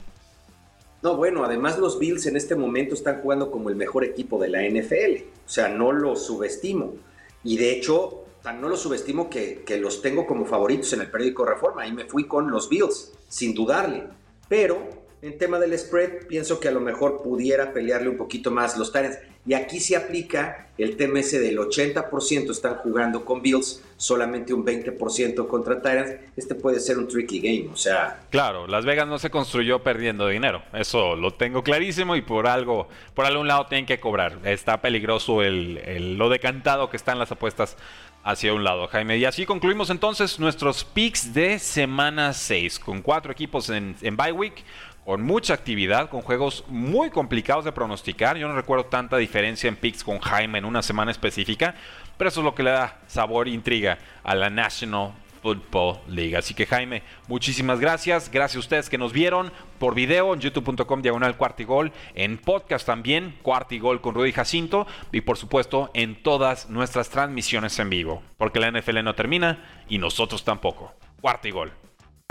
No, 1.03 1.17
bueno, 1.17 1.45
además 1.45 1.79
los 1.79 1.99
Bills 1.99 2.27
en 2.27 2.37
este 2.37 2.55
momento 2.55 2.95
están 2.95 3.21
jugando 3.21 3.51
como 3.51 3.69
el 3.69 3.75
mejor 3.75 4.05
equipo 4.05 4.41
de 4.41 4.49
la 4.49 4.63
NFL. 4.63 5.25
O 5.45 5.49
sea, 5.49 5.69
no 5.69 5.91
los 5.91 6.25
subestimo. 6.25 6.95
Y 7.43 7.57
de 7.57 7.73
hecho, 7.73 8.25
no 8.51 8.69
los 8.69 8.81
subestimo 8.81 9.31
que, 9.31 9.63
que 9.65 9.79
los 9.79 10.03
tengo 10.03 10.27
como 10.27 10.45
favoritos 10.45 10.93
en 10.95 11.03
el 11.03 11.11
periódico 11.11 11.45
Reforma. 11.45 11.83
Ahí 11.83 11.93
me 11.93 12.07
fui 12.07 12.27
con 12.27 12.51
los 12.51 12.69
Bills, 12.69 13.13
sin 13.29 13.55
dudarle. 13.55 14.05
Pero 14.49 15.03
en 15.23 15.39
tema 15.39 15.61
del 15.61 15.79
spread, 15.79 16.27
pienso 16.27 16.59
que 16.59 16.67
a 16.67 16.73
lo 16.73 16.81
mejor 16.81 17.23
pudiera 17.23 17.73
pelearle 17.73 18.09
un 18.09 18.17
poquito 18.17 18.51
más 18.51 18.77
los 18.77 18.91
Tyrants. 18.91 19.19
Y 19.47 19.55
aquí 19.55 19.79
se 19.79 19.95
aplica 19.95 20.69
el 20.79 20.97
tema 20.97 21.21
ese 21.21 21.39
del 21.39 21.59
80% 21.59 22.51
están 22.51 22.77
jugando 22.77 23.25
con 23.25 23.41
Bills, 23.41 23.85
solamente 23.97 24.53
un 24.53 24.65
20% 24.65 25.47
contra 25.47 25.81
Tyrants. 25.81 26.15
Este 26.37 26.57
puede 26.57 26.81
ser 26.81 26.99
un 26.99 27.07
tricky 27.07 27.39
game, 27.39 27.73
o 27.73 27.77
sea... 27.77 28.21
Claro, 28.31 28.67
Las 28.67 28.85
Vegas 28.85 29.07
no 29.07 29.19
se 29.21 29.31
construyó 29.31 29.85
perdiendo 29.85 30.27
dinero. 30.27 30.63
Eso 30.73 31.15
lo 31.15 31.33
tengo 31.35 31.63
clarísimo 31.63 32.17
y 32.17 32.23
por 32.23 32.49
algo, 32.49 32.89
por 33.15 33.25
algún 33.25 33.47
lado 33.47 33.67
tienen 33.67 33.87
que 33.87 34.01
cobrar. 34.01 34.39
Está 34.45 34.81
peligroso 34.81 35.43
el, 35.43 36.17
lo 36.17 36.31
decantado 36.31 36.91
que 36.91 36.97
están 36.97 37.21
las 37.21 37.31
apuestas 37.31 37.77
hacia 38.25 38.55
un 38.55 38.65
lado, 38.65 38.87
Jaime. 38.89 39.19
Y 39.19 39.25
así 39.25 39.47
concluimos 39.47 39.91
entonces 39.91 40.39
nuestros 40.39 40.85
picks 40.85 41.33
de 41.35 41.59
semana 41.59 42.33
6, 42.33 42.79
con 42.79 43.03
cuatro 43.03 43.33
equipos 43.33 43.71
en, 43.71 43.97
en 44.01 44.17
bye 44.17 44.33
week 44.33 44.65
con 45.05 45.23
mucha 45.23 45.55
actividad, 45.55 46.09
con 46.09 46.23
juegos 46.23 46.65
muy 46.69 47.11
complicados 47.11 47.65
de 47.65 47.73
pronosticar. 47.73 48.37
Yo 48.37 48.47
no 48.47 48.55
recuerdo 48.55 48.87
tanta 48.87 49.17
diferencia 49.17 49.69
en 49.69 49.77
picks 49.77 50.05
con 50.05 50.21
Jaime 50.21 50.59
en 50.59 50.65
una 50.65 50.83
semana 50.83 51.11
específica, 51.11 51.75
pero 52.17 52.29
eso 52.29 52.41
es 52.41 52.45
lo 52.45 52.55
que 52.55 52.63
le 52.63 52.71
da 52.71 53.01
sabor 53.09 53.49
e 53.49 53.51
intriga 53.51 53.99
a 54.23 54.35
la 54.35 54.49
National 54.49 55.13
Football 55.43 55.99
League. 56.09 56.37
Así 56.37 56.55
que 56.55 56.67
Jaime, 56.67 57.03
muchísimas 57.29 57.81
gracias. 57.81 58.31
Gracias 58.31 58.57
a 58.57 58.61
ustedes 58.61 58.89
que 58.89 58.99
nos 58.99 59.13
vieron 59.13 59.53
por 59.79 59.95
video 59.95 60.33
en 60.33 60.41
youtube.com 60.41 61.03
diagonal 61.03 61.37
cuartigol, 61.37 61.93
en 62.15 62.39
podcast 62.39 62.87
también, 62.87 63.35
cuartigol 63.43 64.01
con 64.01 64.15
Rudy 64.15 64.33
Jacinto 64.33 64.87
y 65.11 65.23
por 65.23 65.37
supuesto 65.37 65.91
en 65.95 66.23
todas 66.23 66.71
nuestras 66.71 67.11
transmisiones 67.11 67.79
en 67.79 67.91
vivo, 67.91 68.23
porque 68.39 68.61
la 68.61 68.71
NFL 68.71 69.03
no 69.03 69.15
termina 69.15 69.85
y 69.89 69.99
nosotros 69.99 70.45
tampoco. 70.45 70.93
Cuartigol 71.21 71.73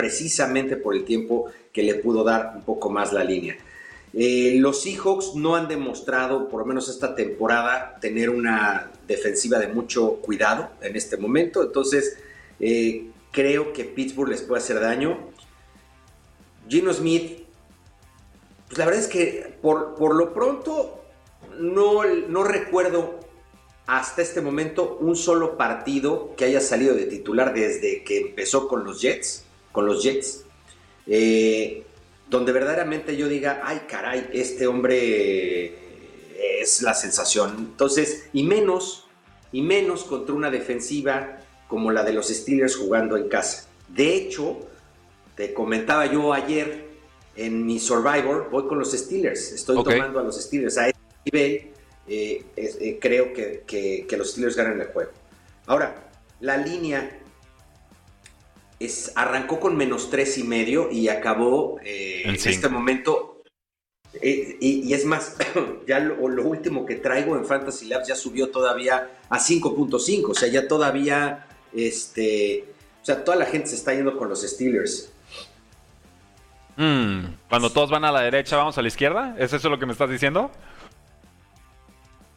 precisamente 0.02 0.76
por 0.76 0.96
el 0.96 1.04
tiempo 1.04 1.52
que 1.72 1.84
le 1.84 1.94
pudo 1.94 2.24
dar 2.24 2.54
un 2.56 2.62
poco 2.62 2.90
más 2.90 3.12
la 3.12 3.22
línea. 3.22 3.56
Eh, 4.12 4.56
los 4.58 4.82
Seahawks 4.82 5.36
no 5.36 5.54
han 5.54 5.68
demostrado, 5.68 6.48
por 6.48 6.58
lo 6.58 6.66
menos 6.66 6.88
esta 6.88 7.14
temporada, 7.14 7.98
tener 8.00 8.28
una 8.28 8.90
defensiva 9.06 9.60
de 9.60 9.68
mucho 9.68 10.16
cuidado 10.16 10.70
en 10.82 10.96
este 10.96 11.16
momento. 11.16 11.62
Entonces, 11.62 12.18
eh, 12.60 13.10
creo 13.30 13.72
que 13.72 13.84
Pittsburgh 13.84 14.30
les 14.30 14.42
puede 14.42 14.62
hacer 14.62 14.80
daño. 14.80 15.30
Gino 16.68 16.92
Smith, 16.92 17.44
pues 18.68 18.78
la 18.78 18.84
verdad 18.84 19.00
es 19.00 19.08
que 19.08 19.56
por, 19.60 19.94
por 19.94 20.14
lo 20.14 20.32
pronto 20.32 21.04
no, 21.58 22.04
no 22.04 22.44
recuerdo 22.44 23.20
hasta 23.86 24.22
este 24.22 24.40
momento 24.40 24.96
un 25.00 25.16
solo 25.16 25.56
partido 25.56 26.34
que 26.36 26.44
haya 26.44 26.60
salido 26.60 26.94
de 26.94 27.06
titular 27.06 27.52
desde 27.52 28.04
que 28.04 28.20
empezó 28.20 28.68
con 28.68 28.84
los 28.84 29.00
Jets 29.00 29.44
con 29.72 29.86
los 29.86 30.02
Jets, 30.02 30.44
eh, 31.06 31.82
donde 32.28 32.52
verdaderamente 32.52 33.16
yo 33.16 33.28
diga, 33.28 33.62
ay 33.64 33.82
caray, 33.88 34.30
este 34.32 34.66
hombre 34.66 36.60
es 36.60 36.82
la 36.82 36.94
sensación. 36.94 37.56
Entonces, 37.58 38.28
y 38.32 38.44
menos, 38.44 39.06
y 39.50 39.62
menos 39.62 40.04
contra 40.04 40.34
una 40.34 40.50
defensiva 40.50 41.40
como 41.72 41.90
la 41.90 42.02
de 42.02 42.12
los 42.12 42.28
Steelers 42.28 42.76
jugando 42.76 43.16
en 43.16 43.30
casa. 43.30 43.66
De 43.88 44.14
hecho, 44.14 44.60
te 45.34 45.54
comentaba 45.54 46.04
yo 46.04 46.34
ayer 46.34 46.92
en 47.34 47.64
mi 47.64 47.78
Survivor, 47.78 48.50
voy 48.50 48.68
con 48.68 48.78
los 48.78 48.92
Steelers, 48.92 49.52
estoy 49.52 49.82
tomando 49.82 50.20
a 50.20 50.22
los 50.22 50.38
Steelers 50.38 50.76
a 50.76 50.88
este 50.88 51.00
nivel, 51.24 51.70
eh, 52.06 52.44
eh, 52.56 52.98
creo 53.00 53.32
que, 53.32 53.64
que 53.66 54.16
los 54.18 54.32
Steelers 54.32 54.54
ganan 54.54 54.82
el 54.82 54.88
juego. 54.88 55.12
Ahora, 55.66 56.10
la 56.40 56.58
línea 56.58 57.22
arrancó 59.14 59.60
con 59.60 59.76
menos 59.76 60.10
tres 60.10 60.38
y 60.38 60.44
medio 60.44 60.90
y 60.90 61.08
acabó 61.08 61.78
eh, 61.84 62.22
en, 62.24 62.34
este 62.34 62.68
momento. 62.68 63.42
Y, 64.20 64.92
es 64.92 65.04
más, 65.04 65.36
ya 65.86 66.00
lo, 66.00 66.16
último 66.16 66.84
que 66.84 66.96
traigo 66.96 67.36
en 67.36 67.46
Fantasy 67.46 67.86
Labs 67.86 68.08
ya 68.08 68.14
subió 68.14 68.50
todavía 68.50 69.10
a 69.28 69.38
5.5. 69.38 70.30
O 70.30 70.34
sea, 70.34 70.48
ya 70.48 70.68
todavía, 70.68 71.46
este, 71.74 72.64
o 73.02 73.04
sea, 73.04 73.24
toda 73.24 73.36
la 73.36 73.46
gente 73.46 73.68
se 73.68 73.74
está 73.74 73.92
yendo 73.94 74.16
con 74.16 74.28
los 74.28 74.42
Steelers. 74.42 75.10
Mm, 76.76 77.34
cuando 77.48 77.70
todos 77.70 77.90
van 77.90 78.04
a 78.04 78.12
la 78.12 78.20
derecha, 78.20 78.56
vamos 78.56 78.78
a 78.78 78.82
la 78.82 78.88
izquierda. 78.88 79.34
¿Es 79.38 79.52
eso 79.52 79.68
lo 79.68 79.78
que 79.78 79.86
me 79.86 79.92
estás 79.92 80.08
diciendo? 80.08 80.50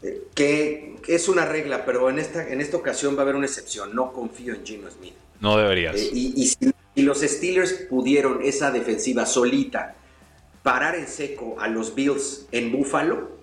Eh, 0.01 0.27
que, 0.33 0.95
es 1.07 1.29
una 1.29 1.45
regla, 1.45 1.85
pero 1.85 2.09
en 2.09 2.19
esta, 2.19 2.47
en 2.47 2.61
esta 2.61 2.77
ocasión 2.77 3.15
va 3.15 3.19
a 3.19 3.21
haber 3.23 3.35
una 3.35 3.45
excepción. 3.45 3.95
No 3.95 4.11
confío 4.11 4.53
en 4.53 4.65
Gino 4.65 4.89
Smith. 4.89 5.13
No 5.39 5.57
deberías. 5.57 5.95
Eh, 5.95 6.09
y, 6.13 6.47
si, 6.47 6.73
los 6.95 7.19
Steelers 7.19 7.73
pudieron 7.89 8.41
esa 8.41 8.71
defensiva 8.71 9.25
solita 9.25 9.95
parar 10.63 10.95
en 10.95 11.07
seco 11.07 11.57
a 11.59 11.67
los 11.67 11.93
Bills 11.93 12.47
en 12.51 12.71
Buffalo, 12.71 13.35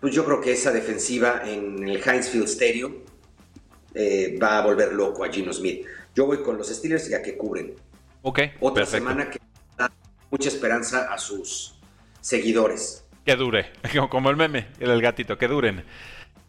pues 0.00 0.12
yo 0.12 0.24
creo 0.24 0.40
que 0.40 0.52
esa 0.52 0.72
defensiva 0.72 1.42
en 1.46 1.88
el 1.88 2.02
Heinz 2.02 2.28
Field 2.28 2.48
Stadium 2.48 2.92
eh, 3.94 4.38
va 4.42 4.58
a 4.58 4.62
volver 4.62 4.92
loco 4.92 5.24
a 5.24 5.28
Gino 5.28 5.52
Smith. 5.52 5.86
Yo 6.14 6.26
voy 6.26 6.42
con 6.42 6.58
los 6.58 6.68
Steelers 6.68 7.08
ya 7.08 7.22
que 7.22 7.36
cubren. 7.36 7.74
Ok. 8.22 8.40
Otra 8.60 8.86
semana 8.86 9.30
que 9.30 9.38
da 9.76 9.90
mucha 10.30 10.48
esperanza 10.48 11.12
a 11.12 11.18
sus 11.18 11.78
seguidores. 12.20 13.04
Que 13.24 13.36
dure, 13.36 13.72
como 14.10 14.30
el 14.30 14.36
meme, 14.36 14.68
el 14.80 15.00
gatito, 15.00 15.38
que 15.38 15.48
duren. 15.48 15.84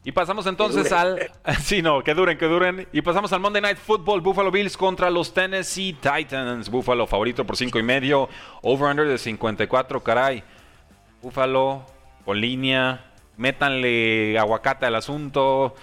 Y 0.05 0.11
pasamos 0.11 0.45
entonces 0.47 0.91
al. 0.91 1.31
Sí, 1.61 1.81
no, 1.81 2.03
que 2.03 2.13
duren, 2.13 2.37
que 2.37 2.45
duren. 2.45 2.87
Y 2.91 3.01
pasamos 3.01 3.31
al 3.31 3.39
Monday 3.39 3.61
Night 3.61 3.77
Football. 3.77 4.21
Buffalo 4.21 4.51
Bills 4.51 4.75
contra 4.75 5.09
los 5.09 5.33
Tennessee 5.33 5.93
Titans. 5.93 6.69
Buffalo 6.69 7.07
favorito 7.07 7.45
por 7.45 7.55
5 7.55 7.79
y 7.79 7.83
medio. 7.83 8.27
Over-under 8.61 9.07
de 9.07 9.17
54, 9.17 10.03
caray. 10.03 10.43
Buffalo 11.21 11.85
con 12.25 12.39
línea. 12.39 13.05
Métanle 13.37 14.37
aguacate 14.37 14.85
al 14.85 14.95
asunto. 14.95 15.73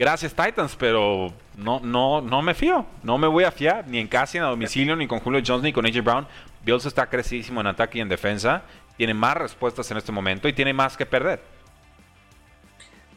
Gracias, 0.00 0.34
Titans, 0.34 0.76
pero 0.76 1.30
no, 1.58 1.78
no, 1.80 2.22
no 2.22 2.40
me 2.40 2.54
fío. 2.54 2.86
No 3.02 3.18
me 3.18 3.26
voy 3.26 3.44
a 3.44 3.52
fiar 3.52 3.86
ni 3.86 3.98
en 3.98 4.08
casa, 4.08 4.38
ni 4.38 4.42
a 4.42 4.48
domicilio, 4.48 4.96
ni 4.96 5.06
con 5.06 5.20
Julio 5.20 5.42
Jones, 5.46 5.62
ni 5.62 5.74
con 5.74 5.84
AJ 5.84 6.02
Brown. 6.02 6.26
Bills 6.64 6.86
está 6.86 7.10
crecidísimo 7.10 7.60
en 7.60 7.66
ataque 7.66 7.98
y 7.98 8.00
en 8.00 8.08
defensa. 8.08 8.62
Tiene 8.96 9.12
más 9.12 9.36
respuestas 9.36 9.90
en 9.90 9.98
este 9.98 10.10
momento 10.10 10.48
y 10.48 10.54
tiene 10.54 10.72
más 10.72 10.96
que 10.96 11.04
perder. 11.04 11.42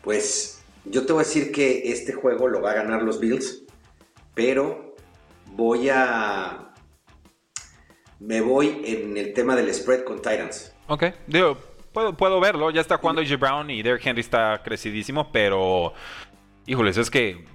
Pues 0.02 0.62
yo 0.84 1.06
te 1.06 1.14
voy 1.14 1.22
a 1.22 1.26
decir 1.26 1.54
que 1.54 1.90
este 1.90 2.12
juego 2.12 2.50
lo 2.50 2.62
va 2.62 2.72
a 2.72 2.74
ganar 2.74 3.02
los 3.02 3.18
Bills, 3.18 3.64
pero 4.34 4.94
voy 5.54 5.88
a... 5.88 6.74
Me 8.20 8.42
voy 8.42 8.82
en 8.84 9.16
el 9.16 9.32
tema 9.32 9.56
del 9.56 9.74
spread 9.74 10.04
con 10.04 10.18
Titans. 10.18 10.76
Ok, 10.88 11.06
digo, 11.28 11.58
puedo, 11.94 12.18
puedo 12.18 12.42
verlo. 12.42 12.72
Ya 12.72 12.82
está 12.82 12.98
jugando 12.98 13.22
AJ 13.22 13.40
Brown 13.40 13.70
y 13.70 13.82
Derrick 13.82 14.06
Henry 14.06 14.20
está 14.20 14.62
crecidísimo, 14.62 15.32
pero... 15.32 15.94
Híjoles, 16.66 16.98
es 16.98 17.10
que 17.10 17.46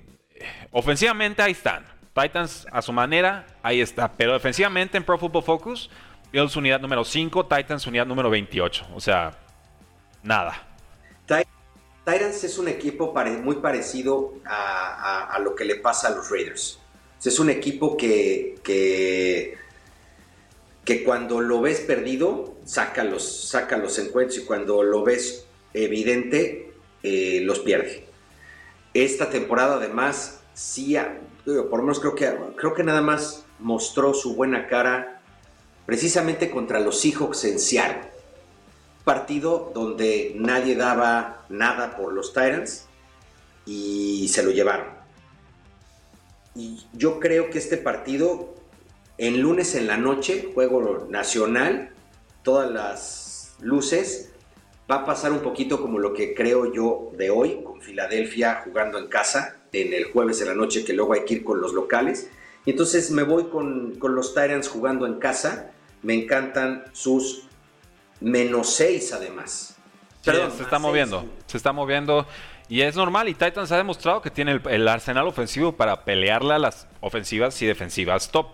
ofensivamente 0.71 1.43
ahí 1.43 1.53
están. 1.53 1.87
Titans 2.15 2.67
a 2.73 2.83
su 2.83 2.93
manera, 2.93 3.47
ahí 3.63 3.81
está. 3.81 4.13
Pero 4.13 4.33
defensivamente 4.33 4.97
en 4.97 5.05
Pro 5.05 5.19
Football 5.19 5.45
Focus, 5.45 5.89
Bills 6.33 6.57
unidad 6.57 6.81
número 6.81 7.05
5, 7.05 7.47
Titans 7.47 7.87
unidad 7.87 8.07
número 8.07 8.29
28. 8.29 8.89
O 8.95 9.01
sea, 9.01 9.39
nada. 10.23 10.65
Titans 11.27 12.43
es 12.43 12.59
un 12.59 12.69
equipo 12.69 13.15
muy 13.43 13.57
parecido 13.57 14.33
a, 14.47 15.39
lo 15.43 15.55
que 15.55 15.67
le 15.67 15.75
pasa 15.77 16.09
a 16.09 16.13
los 16.13 16.31
Raiders. 16.31 16.79
Es 17.23 17.39
un 17.39 17.51
equipo 17.51 17.99
que, 17.99 18.57
que, 18.65 19.59
cuando 21.05 21.41
lo 21.41 21.61
ves 21.61 21.81
perdido, 21.81 22.57
saca 22.65 23.05
los, 23.05 23.49
saca 23.49 23.77
los 23.77 23.99
encuentros 23.99 24.39
y 24.39 24.47
cuando 24.47 24.83
lo 24.83 25.05
ves 25.05 25.45
evidente, 25.75 26.73
eh, 27.03 27.41
los 27.43 27.59
pierde. 27.59 28.08
Esta 29.05 29.31
temporada 29.31 29.77
además, 29.77 30.41
sí, 30.55 30.97
por 31.45 31.79
lo 31.79 31.83
menos 31.83 32.01
creo 32.01 32.15
que, 32.15 32.37
creo 32.57 32.75
que 32.75 32.83
nada 32.83 33.01
más 33.01 33.45
mostró 33.59 34.15
su 34.15 34.35
buena 34.35 34.67
cara 34.67 35.21
precisamente 35.87 36.51
contra 36.51 36.81
los 36.81 37.01
Seahawks 37.01 37.45
en 37.45 37.59
Seattle 37.59 38.19
partido 39.09 39.73
donde 39.75 40.35
nadie 40.37 40.77
daba 40.77 41.47
nada 41.49 41.97
por 41.97 42.13
los 42.13 42.35
Titans 42.35 42.85
y 43.65 44.29
se 44.29 44.43
lo 44.43 44.51
llevaron. 44.51 44.89
Y 46.55 46.85
yo 46.93 47.19
creo 47.19 47.49
que 47.49 47.57
este 47.57 47.79
partido, 47.79 48.55
en 49.17 49.41
lunes 49.41 49.75
en 49.77 49.87
la 49.87 49.97
noche, 49.97 50.51
juego 50.53 51.07
nacional, 51.09 51.95
todas 52.43 52.71
las 52.71 53.55
luces, 53.61 54.35
va 54.91 54.97
a 54.97 55.05
pasar 55.05 55.33
un 55.33 55.41
poquito 55.41 55.81
como 55.81 55.99
lo 55.99 56.15
que 56.15 56.35
creo 56.35 56.73
yo 56.73 57.11
de 57.17 57.31
hoy, 57.31 57.63
con 57.63 57.81
Filadelfia 57.81 58.63
jugando 58.65 58.99
en 58.99 59.09
casa, 59.09 59.57
en 59.73 59.93
el 59.93 60.05
jueves 60.05 60.39
de 60.39 60.47
la 60.47 60.55
noche, 60.55 60.85
que 60.85 60.93
luego 60.93 61.13
hay 61.13 61.25
que 61.25 61.35
ir 61.35 61.45
con 61.45 61.61
los 61.61 61.75
locales. 61.75 62.31
Y 62.65 62.71
entonces 62.71 63.11
me 63.11 63.23
voy 63.23 63.49
con, 63.49 63.97
con 63.99 64.15
los 64.15 64.35
Titans 64.35 64.69
jugando 64.69 65.07
en 65.07 65.19
casa. 65.19 65.71
Me 66.03 66.15
encantan 66.15 66.85
sus 66.93 67.49
menos 68.21 68.75
6 68.75 69.13
además. 69.13 69.77
se 70.23 70.63
está 70.63 70.79
moviendo, 70.79 71.25
se 71.47 71.57
está 71.57 71.73
moviendo. 71.73 72.27
Y 72.69 72.83
es 72.83 72.97
normal, 72.97 73.29
y 73.29 73.35
Titans 73.35 73.73
ha 73.73 73.79
demostrado 73.79 74.21
que 74.21 74.31
tiene 74.31 74.61
el, 74.69 74.89
arsenal 74.89 75.27
ofensivo 75.27 75.73
para 75.73 76.05
pelearle 76.05 76.55
a 76.55 76.59
las 76.59 76.87
ofensivas 77.01 77.61
y 77.63 77.67
defensivas 77.67 78.31
top. 78.31 78.49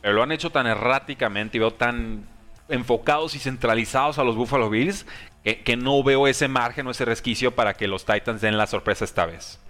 Pero 0.00 0.14
lo 0.14 0.22
han 0.22 0.32
hecho 0.32 0.50
tan 0.50 0.66
erráticamente 0.66 1.56
y 1.56 1.60
veo 1.60 1.72
tan 1.72 2.26
enfocados 2.68 3.36
y 3.36 3.38
centralizados 3.38 4.18
a 4.18 4.24
los 4.24 4.34
Buffalo 4.34 4.68
Bills 4.68 5.06
que, 5.54 5.76
no 5.76 6.02
veo 6.02 6.26
ese 6.26 6.48
margen 6.48 6.88
o 6.88 6.90
ese 6.90 7.04
resquicio 7.04 7.54
para 7.54 7.74
que 7.74 7.86
los 7.86 8.04
Titans 8.04 8.40
den 8.40 8.58
la 8.58 8.66
sorpresa 8.66 9.04
esta 9.04 9.26
vez. 9.26 9.60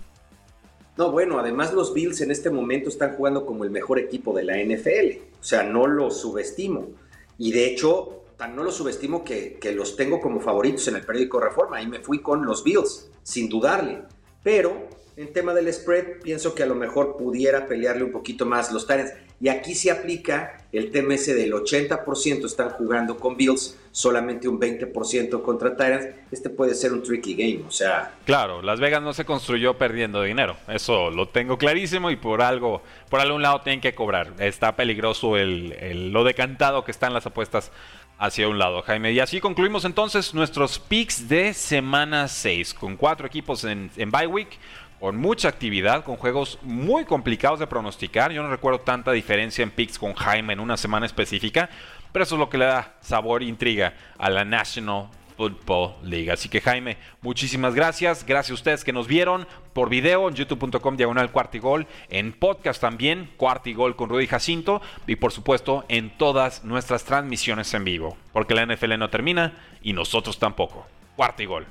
No, 0.96 1.10
bueno, 1.10 1.38
además 1.38 1.74
los 1.74 1.92
Bills 1.92 2.22
en 2.22 2.30
este 2.30 2.48
momento 2.48 2.88
están 2.88 3.14
jugando 3.16 3.44
como 3.44 3.64
el 3.64 3.70
mejor 3.70 3.98
equipo 3.98 4.32
de 4.32 4.44
la 4.44 4.56
NFL. 4.56 5.34
O 5.38 5.44
sea, 5.44 5.62
no 5.62 5.86
los 5.86 6.18
subestimo. 6.18 6.88
Y 7.36 7.52
de 7.52 7.66
hecho, 7.66 8.24
tan 8.38 8.56
no 8.56 8.64
los 8.64 8.76
subestimo 8.76 9.22
que, 9.22 9.58
que, 9.60 9.72
los 9.72 9.96
tengo 9.96 10.20
como 10.22 10.40
favoritos 10.40 10.88
en 10.88 10.96
el 10.96 11.04
periódico 11.04 11.40
Reforma. 11.40 11.76
Ahí 11.76 11.86
me 11.86 12.00
fui 12.00 12.22
con 12.22 12.46
los 12.46 12.64
Bills, 12.64 13.10
sin 13.22 13.50
dudarle. 13.50 14.04
Pero 14.42 14.88
en 15.16 15.32
tema 15.34 15.52
del 15.52 15.70
spread, 15.70 16.20
pienso 16.22 16.54
que 16.54 16.62
a 16.62 16.66
lo 16.66 16.74
mejor 16.74 17.18
pudiera 17.18 17.66
pelearle 17.66 18.04
un 18.04 18.12
poquito 18.12 18.46
más 18.46 18.72
los 18.72 18.86
Titans. 18.86 19.12
Y 19.38 19.48
aquí 19.48 19.74
se 19.74 19.90
aplica 19.90 20.65
el 20.76 21.12
ese 21.12 21.34
del 21.34 21.52
80% 21.52 22.44
están 22.44 22.70
jugando 22.70 23.16
con 23.16 23.36
Bills, 23.36 23.78
solamente 23.92 24.48
un 24.48 24.60
20% 24.60 25.42
contra 25.42 25.70
Titans. 25.70 26.06
Este 26.30 26.50
puede 26.50 26.74
ser 26.74 26.92
un 26.92 27.02
tricky 27.02 27.34
game, 27.34 27.64
o 27.66 27.70
sea... 27.70 28.14
Claro, 28.24 28.62
Las 28.62 28.80
Vegas 28.80 29.02
no 29.02 29.12
se 29.12 29.24
construyó 29.24 29.78
perdiendo 29.78 30.22
dinero. 30.22 30.56
Eso 30.68 31.10
lo 31.10 31.28
tengo 31.28 31.58
clarísimo 31.58 32.10
y 32.10 32.16
por 32.16 32.42
algo, 32.42 32.82
por 33.08 33.20
algún 33.20 33.42
lado 33.42 33.60
tienen 33.62 33.80
que 33.80 33.94
cobrar. 33.94 34.32
Está 34.38 34.76
peligroso 34.76 35.36
el, 35.36 36.12
lo 36.12 36.24
decantado 36.24 36.84
que 36.84 36.90
están 36.90 37.14
las 37.14 37.26
apuestas 37.26 37.72
hacia 38.18 38.48
un 38.48 38.58
lado, 38.58 38.82
Jaime. 38.82 39.12
Y 39.12 39.20
así 39.20 39.40
concluimos 39.40 39.84
entonces 39.84 40.34
nuestros 40.34 40.78
picks 40.78 41.28
de 41.28 41.54
semana 41.54 42.28
6, 42.28 42.74
con 42.74 42.96
cuatro 42.96 43.26
equipos 43.26 43.64
en, 43.64 43.90
en 43.96 44.10
bye 44.10 44.26
week 44.26 44.58
con 45.00 45.16
mucha 45.16 45.48
actividad, 45.48 46.04
con 46.04 46.16
juegos 46.16 46.58
muy 46.62 47.04
complicados 47.04 47.58
de 47.58 47.66
pronosticar. 47.66 48.32
Yo 48.32 48.42
no 48.42 48.50
recuerdo 48.50 48.80
tanta 48.80 49.12
diferencia 49.12 49.62
en 49.62 49.70
picks 49.70 49.98
con 49.98 50.14
Jaime 50.14 50.52
en 50.52 50.60
una 50.60 50.76
semana 50.76 51.06
específica, 51.06 51.68
pero 52.12 52.22
eso 52.22 52.34
es 52.36 52.38
lo 52.38 52.48
que 52.48 52.58
le 52.58 52.64
da 52.64 52.94
sabor 53.00 53.42
e 53.42 53.46
intriga 53.46 53.94
a 54.18 54.30
la 54.30 54.44
National 54.44 55.08
Football 55.36 55.96
League. 56.02 56.30
Así 56.30 56.48
que 56.48 56.60
Jaime, 56.60 56.96
muchísimas 57.20 57.74
gracias. 57.74 58.24
Gracias 58.24 58.52
a 58.52 58.54
ustedes 58.54 58.84
que 58.84 58.92
nos 58.92 59.06
vieron 59.06 59.46
por 59.72 59.90
video 59.90 60.28
en 60.28 60.34
youtube.com 60.34 60.96
diagonal 60.96 61.30
cuartigol, 61.30 61.86
en 62.08 62.32
podcast 62.32 62.80
también, 62.80 63.30
cuartigol 63.36 63.96
con 63.96 64.08
Rudy 64.08 64.26
Jacinto 64.26 64.80
y 65.06 65.16
por 65.16 65.32
supuesto 65.32 65.84
en 65.88 66.10
todas 66.16 66.64
nuestras 66.64 67.04
transmisiones 67.04 67.72
en 67.74 67.84
vivo, 67.84 68.16
porque 68.32 68.54
la 68.54 68.64
NFL 68.64 68.98
no 68.98 69.10
termina 69.10 69.52
y 69.82 69.92
nosotros 69.92 70.38
tampoco. 70.38 70.86
Cuartigol. 71.16 71.66